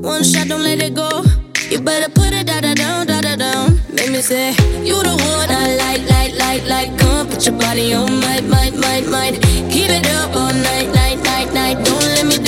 One 0.00 0.22
shot, 0.22 0.46
don't 0.46 0.62
let 0.62 0.80
it 0.80 0.94
go. 0.94 1.24
You 1.68 1.80
better 1.80 2.08
put 2.08 2.32
it 2.32 2.46
da 2.46 2.60
da 2.60 2.74
down, 2.74 3.08
da 3.08 3.20
da 3.20 3.34
down. 3.34 3.80
Make 3.92 4.12
me 4.12 4.20
say, 4.20 4.50
You 4.86 5.02
the 5.02 5.10
one 5.10 5.50
I 5.50 5.74
like, 5.74 6.08
like, 6.08 6.34
like, 6.38 6.64
like. 6.70 6.98
Come 7.00 7.26
put 7.26 7.44
your 7.44 7.58
body 7.58 7.94
on, 7.94 8.20
might, 8.20 8.44
might, 8.44 8.76
might, 8.76 9.08
might. 9.08 9.42
Keep 9.72 9.90
it 9.90 10.06
up 10.22 10.36
all 10.36 10.54
night, 10.54 10.94
night, 10.94 11.18
night, 11.24 11.52
night. 11.52 11.84
Don't 11.84 12.06
let 12.14 12.26
me 12.26 12.47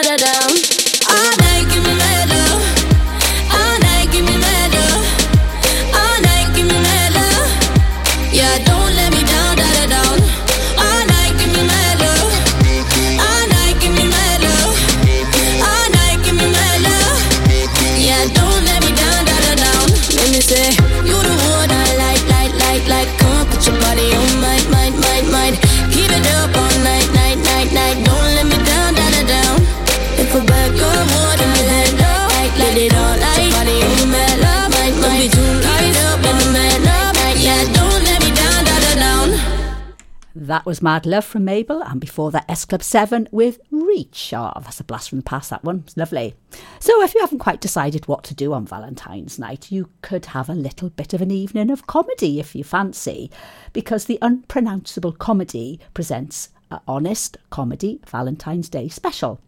was 40.71 40.81
Mad 40.81 41.05
Love 41.05 41.25
from 41.25 41.43
Mabel, 41.43 41.83
and 41.83 41.99
before 41.99 42.31
that, 42.31 42.45
S 42.47 42.63
Club 42.63 42.81
7 42.81 43.27
with 43.29 43.59
Reach. 43.71 44.33
Oh, 44.33 44.53
that's 44.55 44.79
a 44.79 44.85
blast 44.85 45.09
from 45.09 45.17
the 45.17 45.23
past, 45.23 45.49
that 45.49 45.65
one. 45.65 45.83
It's 45.85 45.97
lovely. 45.97 46.33
So, 46.79 47.03
if 47.03 47.13
you 47.13 47.19
haven't 47.19 47.39
quite 47.39 47.59
decided 47.59 48.07
what 48.07 48.23
to 48.23 48.33
do 48.33 48.53
on 48.53 48.65
Valentine's 48.65 49.37
night, 49.37 49.69
you 49.69 49.89
could 50.01 50.27
have 50.27 50.47
a 50.47 50.53
little 50.53 50.89
bit 50.89 51.13
of 51.13 51.21
an 51.21 51.29
evening 51.29 51.71
of 51.71 51.87
comedy 51.87 52.39
if 52.39 52.55
you 52.55 52.63
fancy, 52.63 53.29
because 53.73 54.05
the 54.05 54.17
Unpronounceable 54.21 55.11
Comedy 55.11 55.77
presents 55.93 56.51
a 56.71 56.79
Honest 56.87 57.35
Comedy 57.49 57.99
Valentine's 58.07 58.69
Day 58.69 58.87
special. 58.87 59.41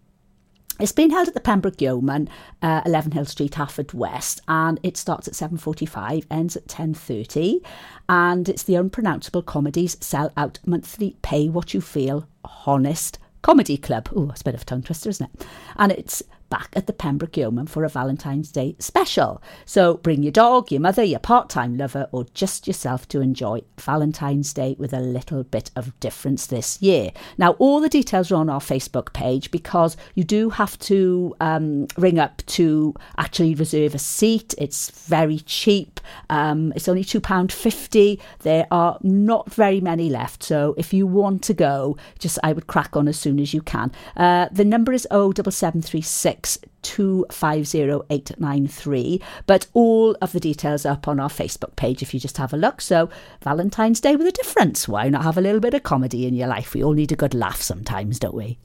It's 0.80 0.92
been 0.92 1.12
held 1.12 1.28
at 1.28 1.36
the 1.36 1.40
Pembroke 1.40 1.80
Yeoman, 1.80 2.28
uh, 2.64 2.82
11 2.86 3.12
Hill 3.12 3.26
Street, 3.26 3.54
Hafford 3.54 3.94
West, 3.94 4.42
and 4.48 4.80
it 4.82 4.98
starts 4.98 5.28
at 5.28 5.36
7.45, 5.36 6.26
ends 6.32 6.56
at 6.56 6.66
10.30, 6.68 7.62
and 8.10 8.50
it's 8.50 8.64
the 8.64 8.76
Unpronounceable 8.76 9.44
Comedies 9.44 9.98
Sell 10.02 10.32
Out 10.36 10.60
Monthly 10.66 11.16
Pay 11.22 11.48
What 11.48 11.76
You 11.76 11.82
Feel 11.82 12.28
Honest 12.66 13.20
Comedy 13.44 13.78
Club. 13.78 14.10
Oh, 14.16 14.32
it's 14.32 14.42
a 14.42 14.46
bit 14.46 14.56
of 14.56 14.64
a 14.64 14.66
tongue 14.66 14.82
twister, 14.82 15.10
isn't 15.10 15.30
it? 15.32 15.46
And 15.78 15.92
it's 15.92 16.24
back 16.54 16.70
at 16.76 16.86
the 16.86 16.94
Pembroke 16.94 17.36
Yeoman 17.36 17.66
for 17.66 17.84
a 17.84 17.90
Valentine's 17.90 18.52
Day 18.52 18.76
special. 18.78 19.42
So 19.66 19.96
bring 19.96 20.22
your 20.22 20.32
dog, 20.32 20.72
your 20.72 20.82
mother, 20.82 21.04
your 21.04 21.18
part 21.18 21.50
time 21.50 21.76
lover, 21.80 22.08
or 22.12 22.28
just 22.36 22.68
yourself 22.68 23.08
to 23.08 23.22
enjoy 23.22 23.62
Valentine's 23.80 24.54
Day 24.54 24.76
with 24.78 24.94
a 24.94 25.00
little 25.00 25.44
bit 25.46 25.72
of 25.76 26.00
difference 26.00 26.46
this 26.46 26.80
year. 26.80 27.10
Now, 27.40 27.54
all 27.54 27.80
the 27.80 27.90
details 27.90 28.32
are 28.32 28.36
on 28.36 28.52
our 28.52 28.60
Facebook 28.60 29.14
page 29.14 29.50
because 29.50 29.98
you 30.14 30.24
do 30.24 30.52
have 30.52 30.78
to 30.82 31.36
um, 31.42 31.88
ring 31.98 32.20
up 32.20 32.44
to 32.46 32.94
actually 33.18 33.56
reserve 33.56 33.96
a 33.96 34.00
seat. 34.00 34.54
It's 34.60 34.92
very 35.08 35.40
cheap, 35.40 36.00
um, 36.30 36.72
it's 36.76 36.88
only 36.88 37.04
£2.50. 37.04 38.20
There 38.42 38.68
are 38.70 39.00
not 39.02 39.52
very 39.52 39.82
many 39.82 40.08
left. 40.08 40.44
So 40.44 40.76
if 40.78 40.94
you 40.94 41.08
want 41.08 41.42
to 41.46 41.56
go, 41.56 41.98
just 42.20 42.38
I 42.44 42.54
would 42.54 42.68
crack 42.68 42.96
on 42.96 43.08
as 43.08 43.18
soon 43.18 43.40
as 43.40 43.56
you 43.56 43.64
can. 43.64 43.92
Uh, 44.16 44.50
the 44.52 44.64
number 44.66 44.94
is 44.94 45.08
07736 45.10 46.43
250893 46.82 49.22
but 49.46 49.68
all 49.74 50.16
of 50.22 50.32
the 50.34 50.40
details 50.40 50.86
are 50.86 50.94
up 50.94 51.08
on 51.08 51.20
our 51.20 51.30
facebook 51.30 51.76
page 51.76 52.02
if 52.02 52.14
you 52.14 52.20
just 52.20 52.38
have 52.38 52.54
a 52.54 52.58
look. 52.58 52.82
So 52.82 53.10
valentine's 53.42 54.02
day 54.02 54.16
with 54.16 54.28
a 54.28 54.32
difference. 54.32 54.88
Why 54.88 55.10
not 55.10 55.24
have 55.24 55.38
a 55.38 55.42
little 55.42 55.62
bit 55.62 55.74
of 55.74 55.84
comedy 55.84 56.28
in 56.28 56.34
your 56.34 56.48
life? 56.48 56.74
We 56.74 56.84
all 56.84 56.94
need 56.94 57.12
a 57.12 57.16
good 57.16 57.34
laugh 57.34 57.62
sometimes 57.62 58.20
don't 58.20 58.36
we? 58.36 58.58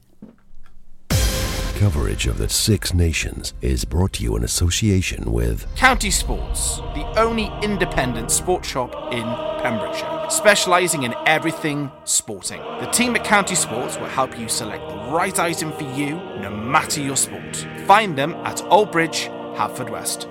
Coverage 1.79 2.27
of 2.27 2.37
the 2.37 2.49
Six 2.49 2.93
Nations 2.93 3.53
is 3.61 3.85
brought 3.85 4.11
to 4.13 4.23
you 4.23 4.35
in 4.35 4.43
association 4.43 5.31
with 5.31 5.65
County 5.77 6.11
Sports, 6.11 6.79
the 6.93 7.05
only 7.17 7.49
independent 7.63 8.31
sports 8.31 8.67
shop 8.67 8.93
in 9.13 9.23
Pembrokeshire, 9.61 10.18
specialising 10.31 11.03
in 11.03 11.13
everything 11.25 11.91
sporting. 12.03 12.61
The 12.79 12.89
team 12.91 13.15
at 13.15 13.23
County 13.23 13.55
Sports 13.55 13.97
will 13.97 14.07
help 14.07 14.37
you 14.39 14.47
select 14.47 14.87
the 14.87 14.95
right 15.11 15.37
item 15.39 15.71
for 15.73 15.83
you, 15.83 16.15
no 16.39 16.49
matter 16.49 17.01
your 17.01 17.17
sport. 17.17 17.67
Find 17.85 18.17
them 18.17 18.33
at 18.45 18.63
Old 18.65 18.91
Bridge, 18.91 19.23
Haverford 19.55 19.89
West. 19.89 20.27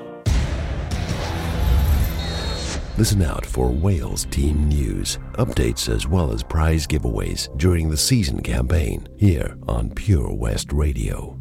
Listen 2.99 3.23
out 3.23 3.47
for 3.47 3.71
Wales 3.71 4.25
team 4.25 4.67
news, 4.67 5.19
updates, 5.35 5.89
as 5.89 6.09
well 6.09 6.33
as 6.33 6.43
prize 6.43 6.85
giveaways 6.85 7.57
during 7.57 7.89
the 7.89 7.97
season 7.97 8.43
campaign 8.43 9.07
here 9.17 9.57
on 9.69 9.91
Pure 9.91 10.35
West 10.35 10.73
Radio. 10.73 11.37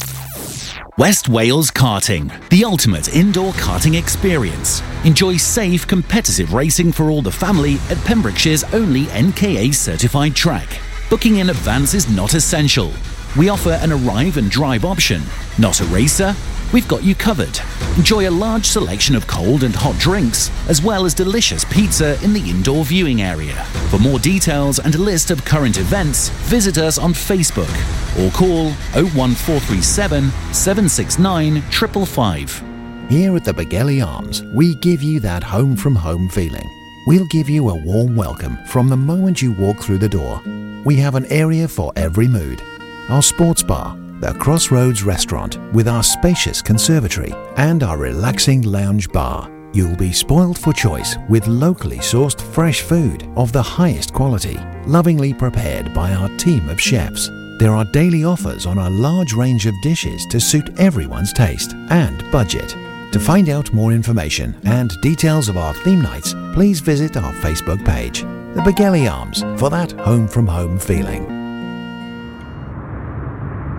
West 0.97 1.29
Wales 1.29 1.69
Karting, 1.69 2.27
the 2.49 2.65
ultimate 2.65 3.13
indoor 3.15 3.53
karting 3.53 3.99
experience. 3.99 4.81
Enjoy 5.05 5.37
safe, 5.37 5.85
competitive 5.85 6.55
racing 6.55 6.91
for 6.91 7.11
all 7.11 7.21
the 7.21 7.31
family 7.31 7.75
at 7.91 7.97
Pembrokeshire's 7.97 8.63
only 8.73 9.03
NKA 9.03 9.75
certified 9.75 10.35
track. 10.35 10.81
Booking 11.11 11.35
in 11.35 11.51
advance 11.51 11.93
is 11.93 12.09
not 12.09 12.33
essential. 12.33 12.91
We 13.37 13.49
offer 13.49 13.73
an 13.73 13.91
arrive 13.91 14.37
and 14.37 14.49
drive 14.49 14.85
option. 14.85 15.21
Not 15.59 15.81
a 15.81 15.85
racer? 15.85 16.35
We've 16.73 16.87
got 16.87 17.03
you 17.03 17.15
covered. 17.15 17.59
Enjoy 17.97 18.27
a 18.27 18.31
large 18.31 18.65
selection 18.65 19.15
of 19.15 19.27
cold 19.27 19.63
and 19.63 19.75
hot 19.75 19.97
drinks, 19.97 20.51
as 20.69 20.81
well 20.81 21.05
as 21.05 21.13
delicious 21.13 21.65
pizza 21.65 22.21
in 22.23 22.33
the 22.33 22.49
indoor 22.49 22.85
viewing 22.85 23.21
area. 23.21 23.63
For 23.89 23.99
more 23.99 24.19
details 24.19 24.79
and 24.79 24.93
a 24.95 24.97
list 24.99 25.31
of 25.31 25.43
current 25.45 25.77
events, 25.77 26.29
visit 26.49 26.77
us 26.77 26.97
on 26.97 27.13
Facebook 27.13 27.71
or 28.19 28.31
call 28.31 28.71
01437 28.93 30.31
769 30.53 31.61
555. 31.61 33.09
Here 33.09 33.35
at 33.35 33.45
the 33.45 33.53
Begelly 33.53 34.05
Arms, 34.05 34.43
we 34.43 34.75
give 34.75 35.01
you 35.01 35.19
that 35.21 35.43
home 35.43 35.75
from 35.75 35.95
home 35.95 36.27
feeling. 36.29 36.69
We'll 37.07 37.25
give 37.27 37.47
you 37.49 37.69
a 37.69 37.75
warm 37.75 38.17
welcome 38.17 38.57
from 38.65 38.89
the 38.89 38.97
moment 38.97 39.41
you 39.41 39.53
walk 39.53 39.79
through 39.79 39.99
the 39.99 40.09
door. 40.09 40.41
We 40.83 40.97
have 40.97 41.15
an 41.15 41.25
area 41.27 41.69
for 41.69 41.93
every 41.95 42.27
mood. 42.27 42.61
Our 43.07 43.21
sports 43.21 43.63
bar, 43.63 43.97
the 44.19 44.33
Crossroads 44.39 45.03
restaurant 45.03 45.59
with 45.73 45.87
our 45.87 46.03
spacious 46.03 46.61
conservatory, 46.61 47.33
and 47.55 47.83
our 47.83 47.97
relaxing 47.97 48.63
lounge 48.63 49.09
bar. 49.09 49.51
You'll 49.73 49.95
be 49.95 50.11
spoiled 50.11 50.57
for 50.57 50.73
choice 50.73 51.17
with 51.29 51.47
locally 51.47 51.97
sourced 51.97 52.41
fresh 52.41 52.81
food 52.81 53.29
of 53.35 53.51
the 53.51 53.61
highest 53.61 54.13
quality, 54.13 54.57
lovingly 54.85 55.33
prepared 55.33 55.93
by 55.93 56.13
our 56.13 56.29
team 56.37 56.67
of 56.69 56.81
chefs. 56.81 57.29
There 57.59 57.71
are 57.71 57.85
daily 57.85 58.23
offers 58.23 58.65
on 58.65 58.77
a 58.77 58.89
large 58.89 59.33
range 59.33 59.65
of 59.65 59.81
dishes 59.83 60.25
to 60.27 60.39
suit 60.39 60.79
everyone's 60.79 61.33
taste 61.33 61.73
and 61.89 62.23
budget. 62.31 62.75
To 63.11 63.19
find 63.19 63.49
out 63.49 63.73
more 63.73 63.91
information 63.91 64.55
and 64.63 64.91
details 65.01 65.47
of 65.47 65.57
our 65.57 65.73
theme 65.73 66.01
nights, 66.01 66.33
please 66.53 66.79
visit 66.79 67.17
our 67.17 67.33
Facebook 67.33 67.83
page, 67.85 68.21
The 68.21 68.63
Begelly 68.65 69.11
Arms, 69.11 69.41
for 69.59 69.69
that 69.69 69.91
home 69.91 70.27
from 70.27 70.47
home 70.47 70.77
feeling. 70.79 71.36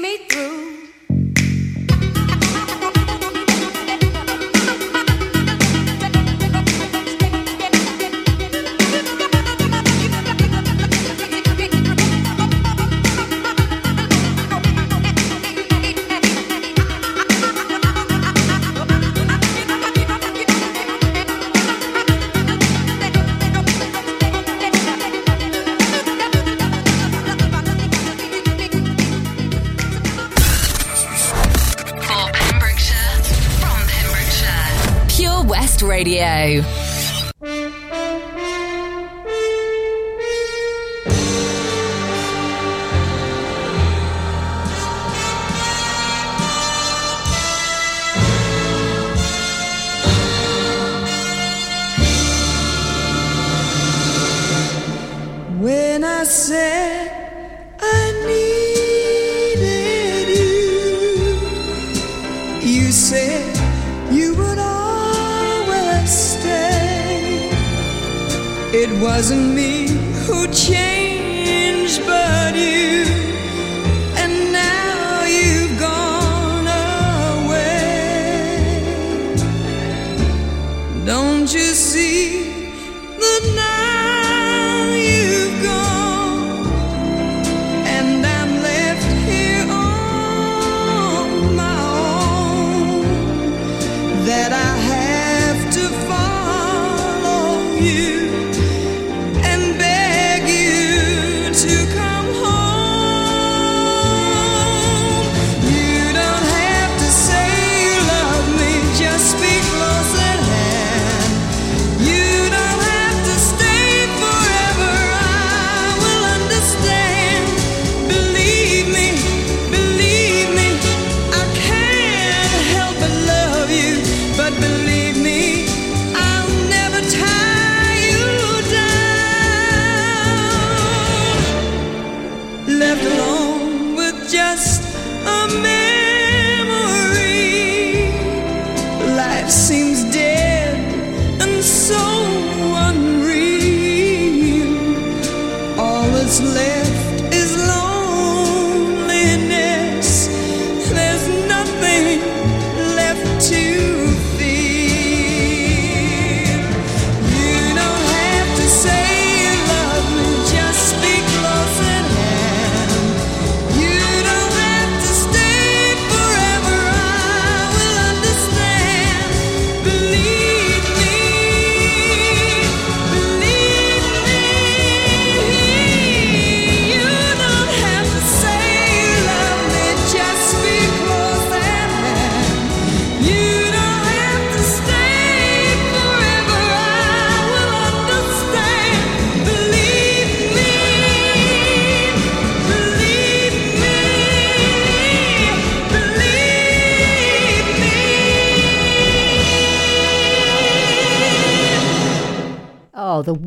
Me 0.00 0.18
through. 0.28 0.85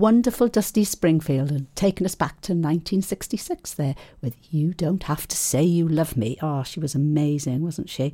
Wonderful 0.09 0.47
Dusty 0.47 0.83
Springfield 0.83 1.51
and 1.51 1.75
taken 1.75 2.03
us 2.03 2.15
back 2.15 2.41
to 2.41 2.53
1966 2.53 3.75
there 3.75 3.93
with 4.21 4.35
You 4.51 4.73
Don't 4.73 5.03
Have 5.03 5.27
to 5.27 5.37
Say 5.37 5.61
You 5.61 5.87
Love 5.87 6.17
Me. 6.17 6.35
Oh, 6.41 6.63
she 6.63 6.79
was 6.79 6.95
amazing, 6.95 7.61
wasn't 7.61 7.91
she? 7.91 8.13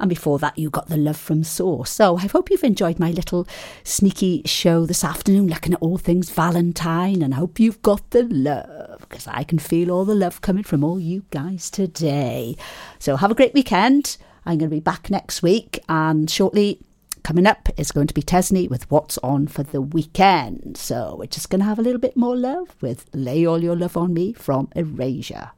And 0.00 0.08
before 0.08 0.38
that, 0.38 0.58
you 0.58 0.70
got 0.70 0.88
the 0.88 0.96
love 0.96 1.18
from 1.18 1.44
Source. 1.44 1.90
So 1.90 2.16
I 2.16 2.28
hope 2.28 2.50
you've 2.50 2.64
enjoyed 2.64 2.98
my 2.98 3.10
little 3.10 3.46
sneaky 3.82 4.40
show 4.46 4.86
this 4.86 5.04
afternoon, 5.04 5.48
looking 5.48 5.74
at 5.74 5.82
all 5.82 5.98
things 5.98 6.30
Valentine, 6.30 7.20
and 7.20 7.34
I 7.34 7.36
hope 7.36 7.60
you've 7.60 7.82
got 7.82 8.08
the 8.08 8.22
love 8.22 9.00
because 9.00 9.26
I 9.26 9.44
can 9.44 9.58
feel 9.58 9.90
all 9.90 10.06
the 10.06 10.14
love 10.14 10.40
coming 10.40 10.64
from 10.64 10.82
all 10.82 10.98
you 10.98 11.26
guys 11.28 11.68
today. 11.68 12.56
So 12.98 13.16
have 13.16 13.30
a 13.30 13.34
great 13.34 13.52
weekend. 13.52 14.16
I'm 14.46 14.56
going 14.56 14.70
to 14.70 14.76
be 14.76 14.80
back 14.80 15.10
next 15.10 15.42
week, 15.42 15.80
and 15.90 16.30
shortly 16.30 16.80
coming 17.24 17.46
up 17.46 17.70
is 17.76 17.90
going 17.90 18.06
to 18.06 18.14
be 18.14 18.22
Tesney 18.22 18.68
with 18.68 18.88
What's 18.90 19.18
On 19.18 19.48
for 19.48 19.62
the 19.64 19.80
Weekend. 19.80 20.76
So 20.76 21.16
we're 21.18 21.26
just 21.26 21.50
going 21.50 21.60
to 21.60 21.64
have 21.64 21.78
a 21.78 21.82
little 21.82 22.00
bit 22.00 22.16
more 22.16 22.36
love 22.36 22.76
with 22.80 23.06
Lay 23.12 23.44
All 23.46 23.62
Your 23.62 23.74
Love 23.74 23.96
on 23.96 24.14
Me 24.14 24.34
from 24.34 24.68
Erasure. 24.76 25.50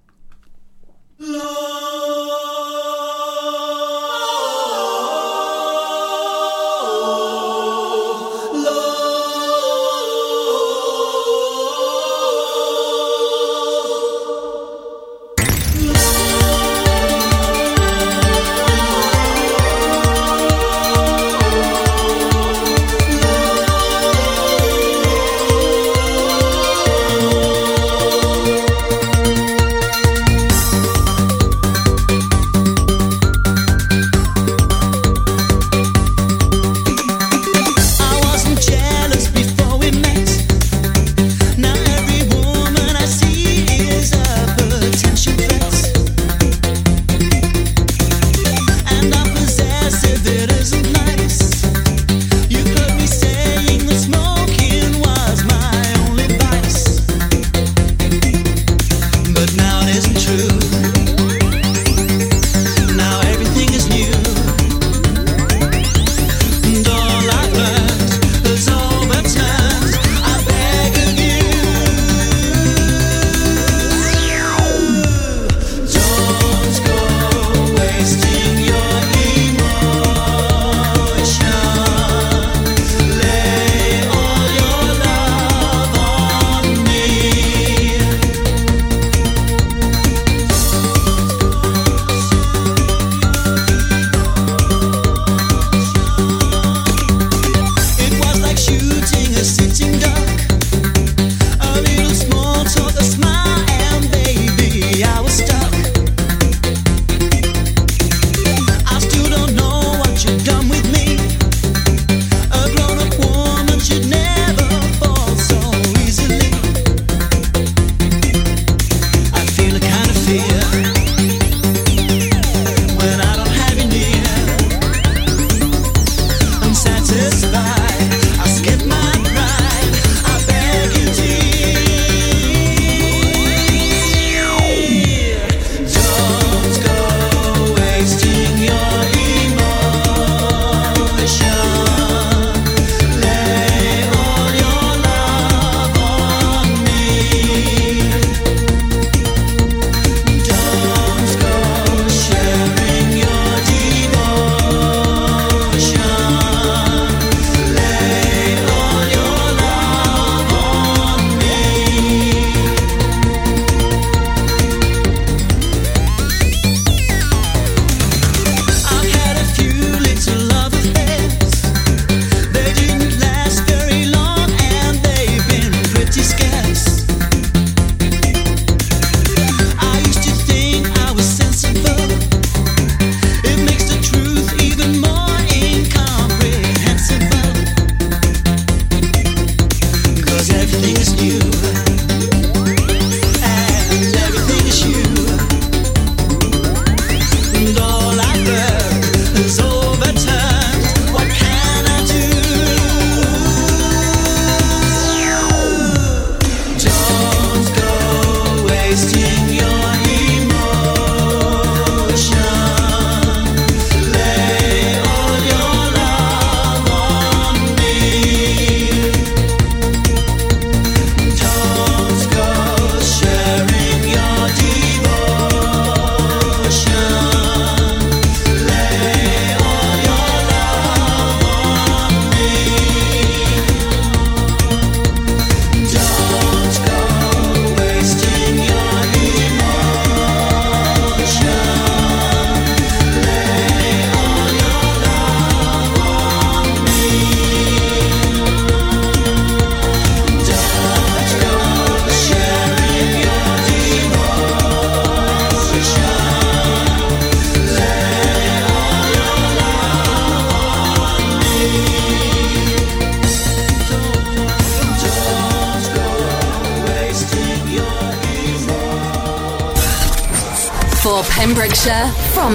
Love 1.18 1.95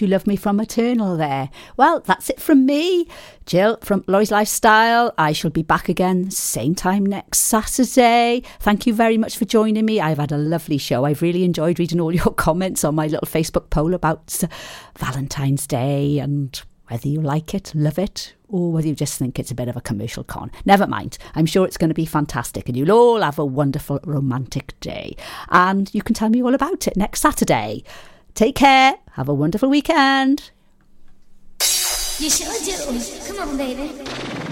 You 0.00 0.06
love 0.08 0.26
me 0.26 0.36
from 0.36 0.60
Eternal 0.60 1.16
there? 1.16 1.50
Well, 1.76 2.00
that's 2.00 2.30
it 2.30 2.40
from 2.40 2.66
me. 2.66 3.06
Jill 3.46 3.78
from 3.82 4.04
Lawrie's 4.06 4.30
Lifestyle. 4.30 5.12
I 5.18 5.32
shall 5.32 5.50
be 5.50 5.62
back 5.62 5.88
again 5.88 6.30
same 6.30 6.74
time 6.74 7.04
next 7.04 7.40
Saturday. 7.40 8.42
Thank 8.60 8.86
you 8.86 8.94
very 8.94 9.18
much 9.18 9.36
for 9.36 9.44
joining 9.44 9.84
me. 9.84 10.00
I've 10.00 10.18
had 10.18 10.32
a 10.32 10.38
lovely 10.38 10.78
show. 10.78 11.04
I've 11.04 11.22
really 11.22 11.44
enjoyed 11.44 11.78
reading 11.78 12.00
all 12.00 12.14
your 12.14 12.32
comments 12.32 12.84
on 12.84 12.94
my 12.94 13.06
little 13.06 13.26
Facebook 13.26 13.70
poll 13.70 13.94
about 13.94 14.42
Valentine's 14.96 15.66
Day 15.66 16.18
and 16.18 16.60
whether 16.88 17.08
you 17.08 17.20
like 17.20 17.54
it, 17.54 17.72
love 17.74 17.98
it, 17.98 18.34
or 18.48 18.72
whether 18.72 18.88
you 18.88 18.94
just 18.94 19.18
think 19.18 19.38
it's 19.38 19.50
a 19.50 19.54
bit 19.54 19.68
of 19.68 19.76
a 19.76 19.80
commercial 19.80 20.24
con. 20.24 20.50
Never 20.64 20.86
mind. 20.86 21.18
I'm 21.34 21.46
sure 21.46 21.66
it's 21.66 21.76
going 21.76 21.90
to 21.90 21.94
be 21.94 22.06
fantastic 22.06 22.68
and 22.68 22.76
you'll 22.76 22.92
all 22.92 23.20
have 23.20 23.38
a 23.38 23.44
wonderful 23.44 24.00
romantic 24.04 24.78
day. 24.80 25.16
And 25.50 25.92
you 25.94 26.02
can 26.02 26.14
tell 26.14 26.30
me 26.30 26.42
all 26.42 26.54
about 26.54 26.86
it 26.86 26.96
next 26.96 27.20
Saturday. 27.20 27.84
Take 28.38 28.54
care. 28.54 28.94
Have 29.14 29.28
a 29.28 29.34
wonderful 29.34 29.68
weekend. 29.68 30.52
You 32.20 32.30
sure 32.30 32.54
do. 32.64 33.34
Come 33.34 33.48
on, 33.48 33.56
baby. 33.56 34.47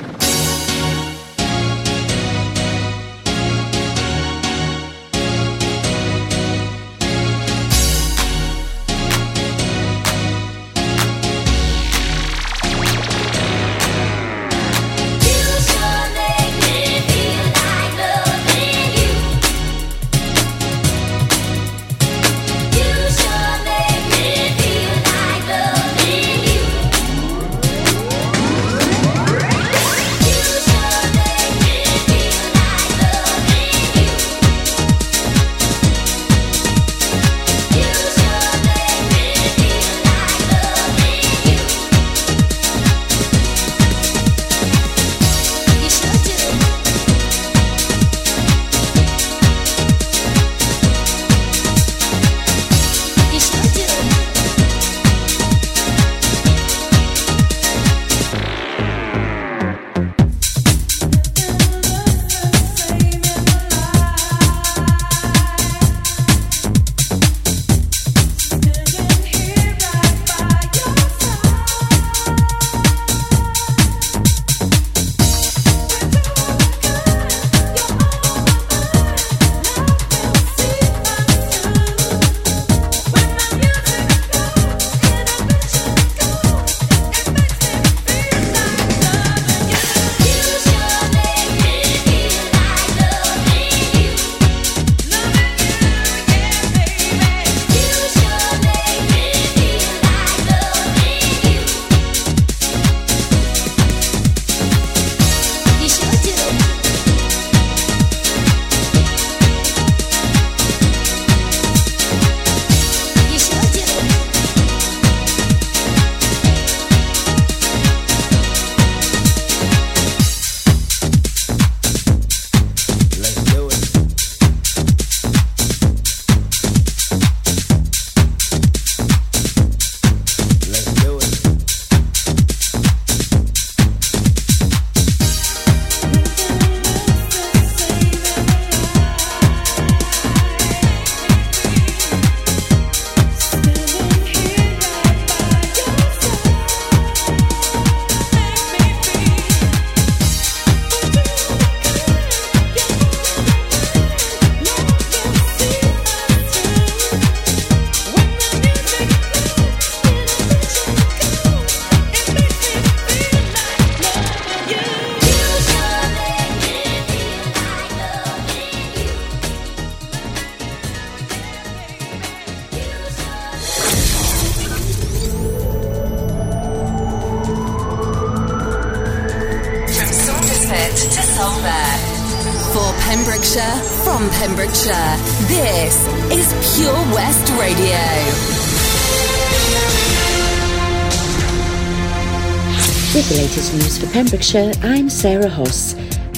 Pembrokeshire, 194.26 194.72
I'm 194.82 195.08
Sarah 195.08 195.48
Hoss. 195.48 195.94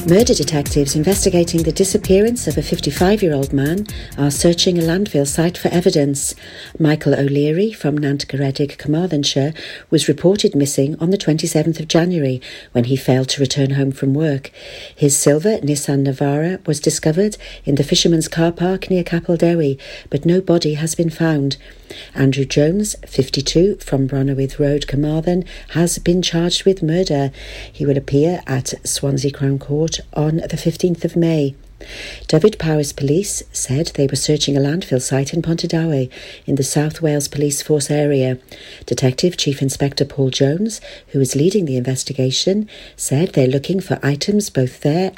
Murder 0.07 0.35
detectives 0.35 0.95
investigating 0.95 1.63
the 1.63 1.73
disappearance 1.73 2.47
of 2.47 2.59
a 2.59 2.63
55 2.63 3.23
year 3.23 3.33
old 3.33 3.55
man 3.55 3.87
are 4.19 4.31
searching 4.31 4.79
a 4.79 4.83
landfill 4.83 5.27
site 5.27 5.57
for 5.57 5.69
evidence. 5.69 6.35
Michael 6.79 7.15
O'Leary 7.15 7.73
from 7.73 7.97
Nantgaredig, 7.99 8.77
Carmarthenshire, 8.77 9.55
was 9.89 10.07
reported 10.07 10.55
missing 10.55 10.97
on 11.01 11.09
the 11.09 11.17
27th 11.17 11.81
of 11.81 11.89
January 11.89 12.43
when 12.73 12.85
he 12.85 12.95
failed 12.95 13.31
to 13.31 13.41
return 13.41 13.71
home 13.71 13.93
from 13.93 14.13
work. 14.13 14.51
His 14.95 15.17
silver 15.17 15.57
Nissan 15.61 16.07
Navara 16.07 16.65
was 16.67 16.81
discovered 16.81 17.39
in 17.65 17.77
the 17.77 17.85
fisherman's 17.85 18.29
car 18.29 18.53
park 18.53 18.91
near 18.91 19.03
Capeldewi, 19.03 19.81
but 20.11 20.27
no 20.27 20.43
body 20.43 20.75
has 20.75 20.95
been 20.95 21.09
found. 21.09 21.57
Andrew 22.15 22.45
Jones, 22.45 22.97
52, 23.07 23.77
from 23.77 24.09
Bronwydd 24.09 24.59
Road, 24.59 24.87
Carmarthen, 24.87 25.45
has 25.71 25.99
been 25.99 26.23
charged 26.23 26.65
with 26.65 26.83
murder. 26.83 27.31
He 27.73 27.87
will 27.87 27.97
appear 27.97 28.43
at 28.47 28.75
Swansea 28.87 29.31
Crown 29.31 29.59
Court 29.59 30.01
on 30.15 30.37
the 30.37 30.57
15th 30.57 31.05
of 31.05 31.17
May. 31.17 31.55
Dyfed-Powys 32.27 32.93
Police 32.93 33.45
said 33.53 33.87
they 33.95 34.09
were 34.09 34.17
searching 34.17 34.57
a 34.57 34.61
landfill 34.61 35.01
site 35.01 35.33
in 35.33 35.43
Pontardawe 35.43 36.11
in 36.45 36.57
the 36.57 36.65
South 36.65 37.01
Wales 37.01 37.29
Police 37.29 37.63
Force 37.63 37.91
area. 37.91 38.39
Detective 38.85 39.37
Chief 39.37 39.63
Inspector 39.63 40.05
Paul 40.07 40.31
Jones, 40.31 40.81
who 41.09 41.21
is 41.21 41.37
leading 41.37 41.67
the 41.67 41.77
investigation, 41.77 42.69
said 42.97 43.29
they're 43.31 43.47
looking 43.47 43.81
for 43.81 44.01
items 44.03 44.51
both 44.51 44.81
there 44.81 45.13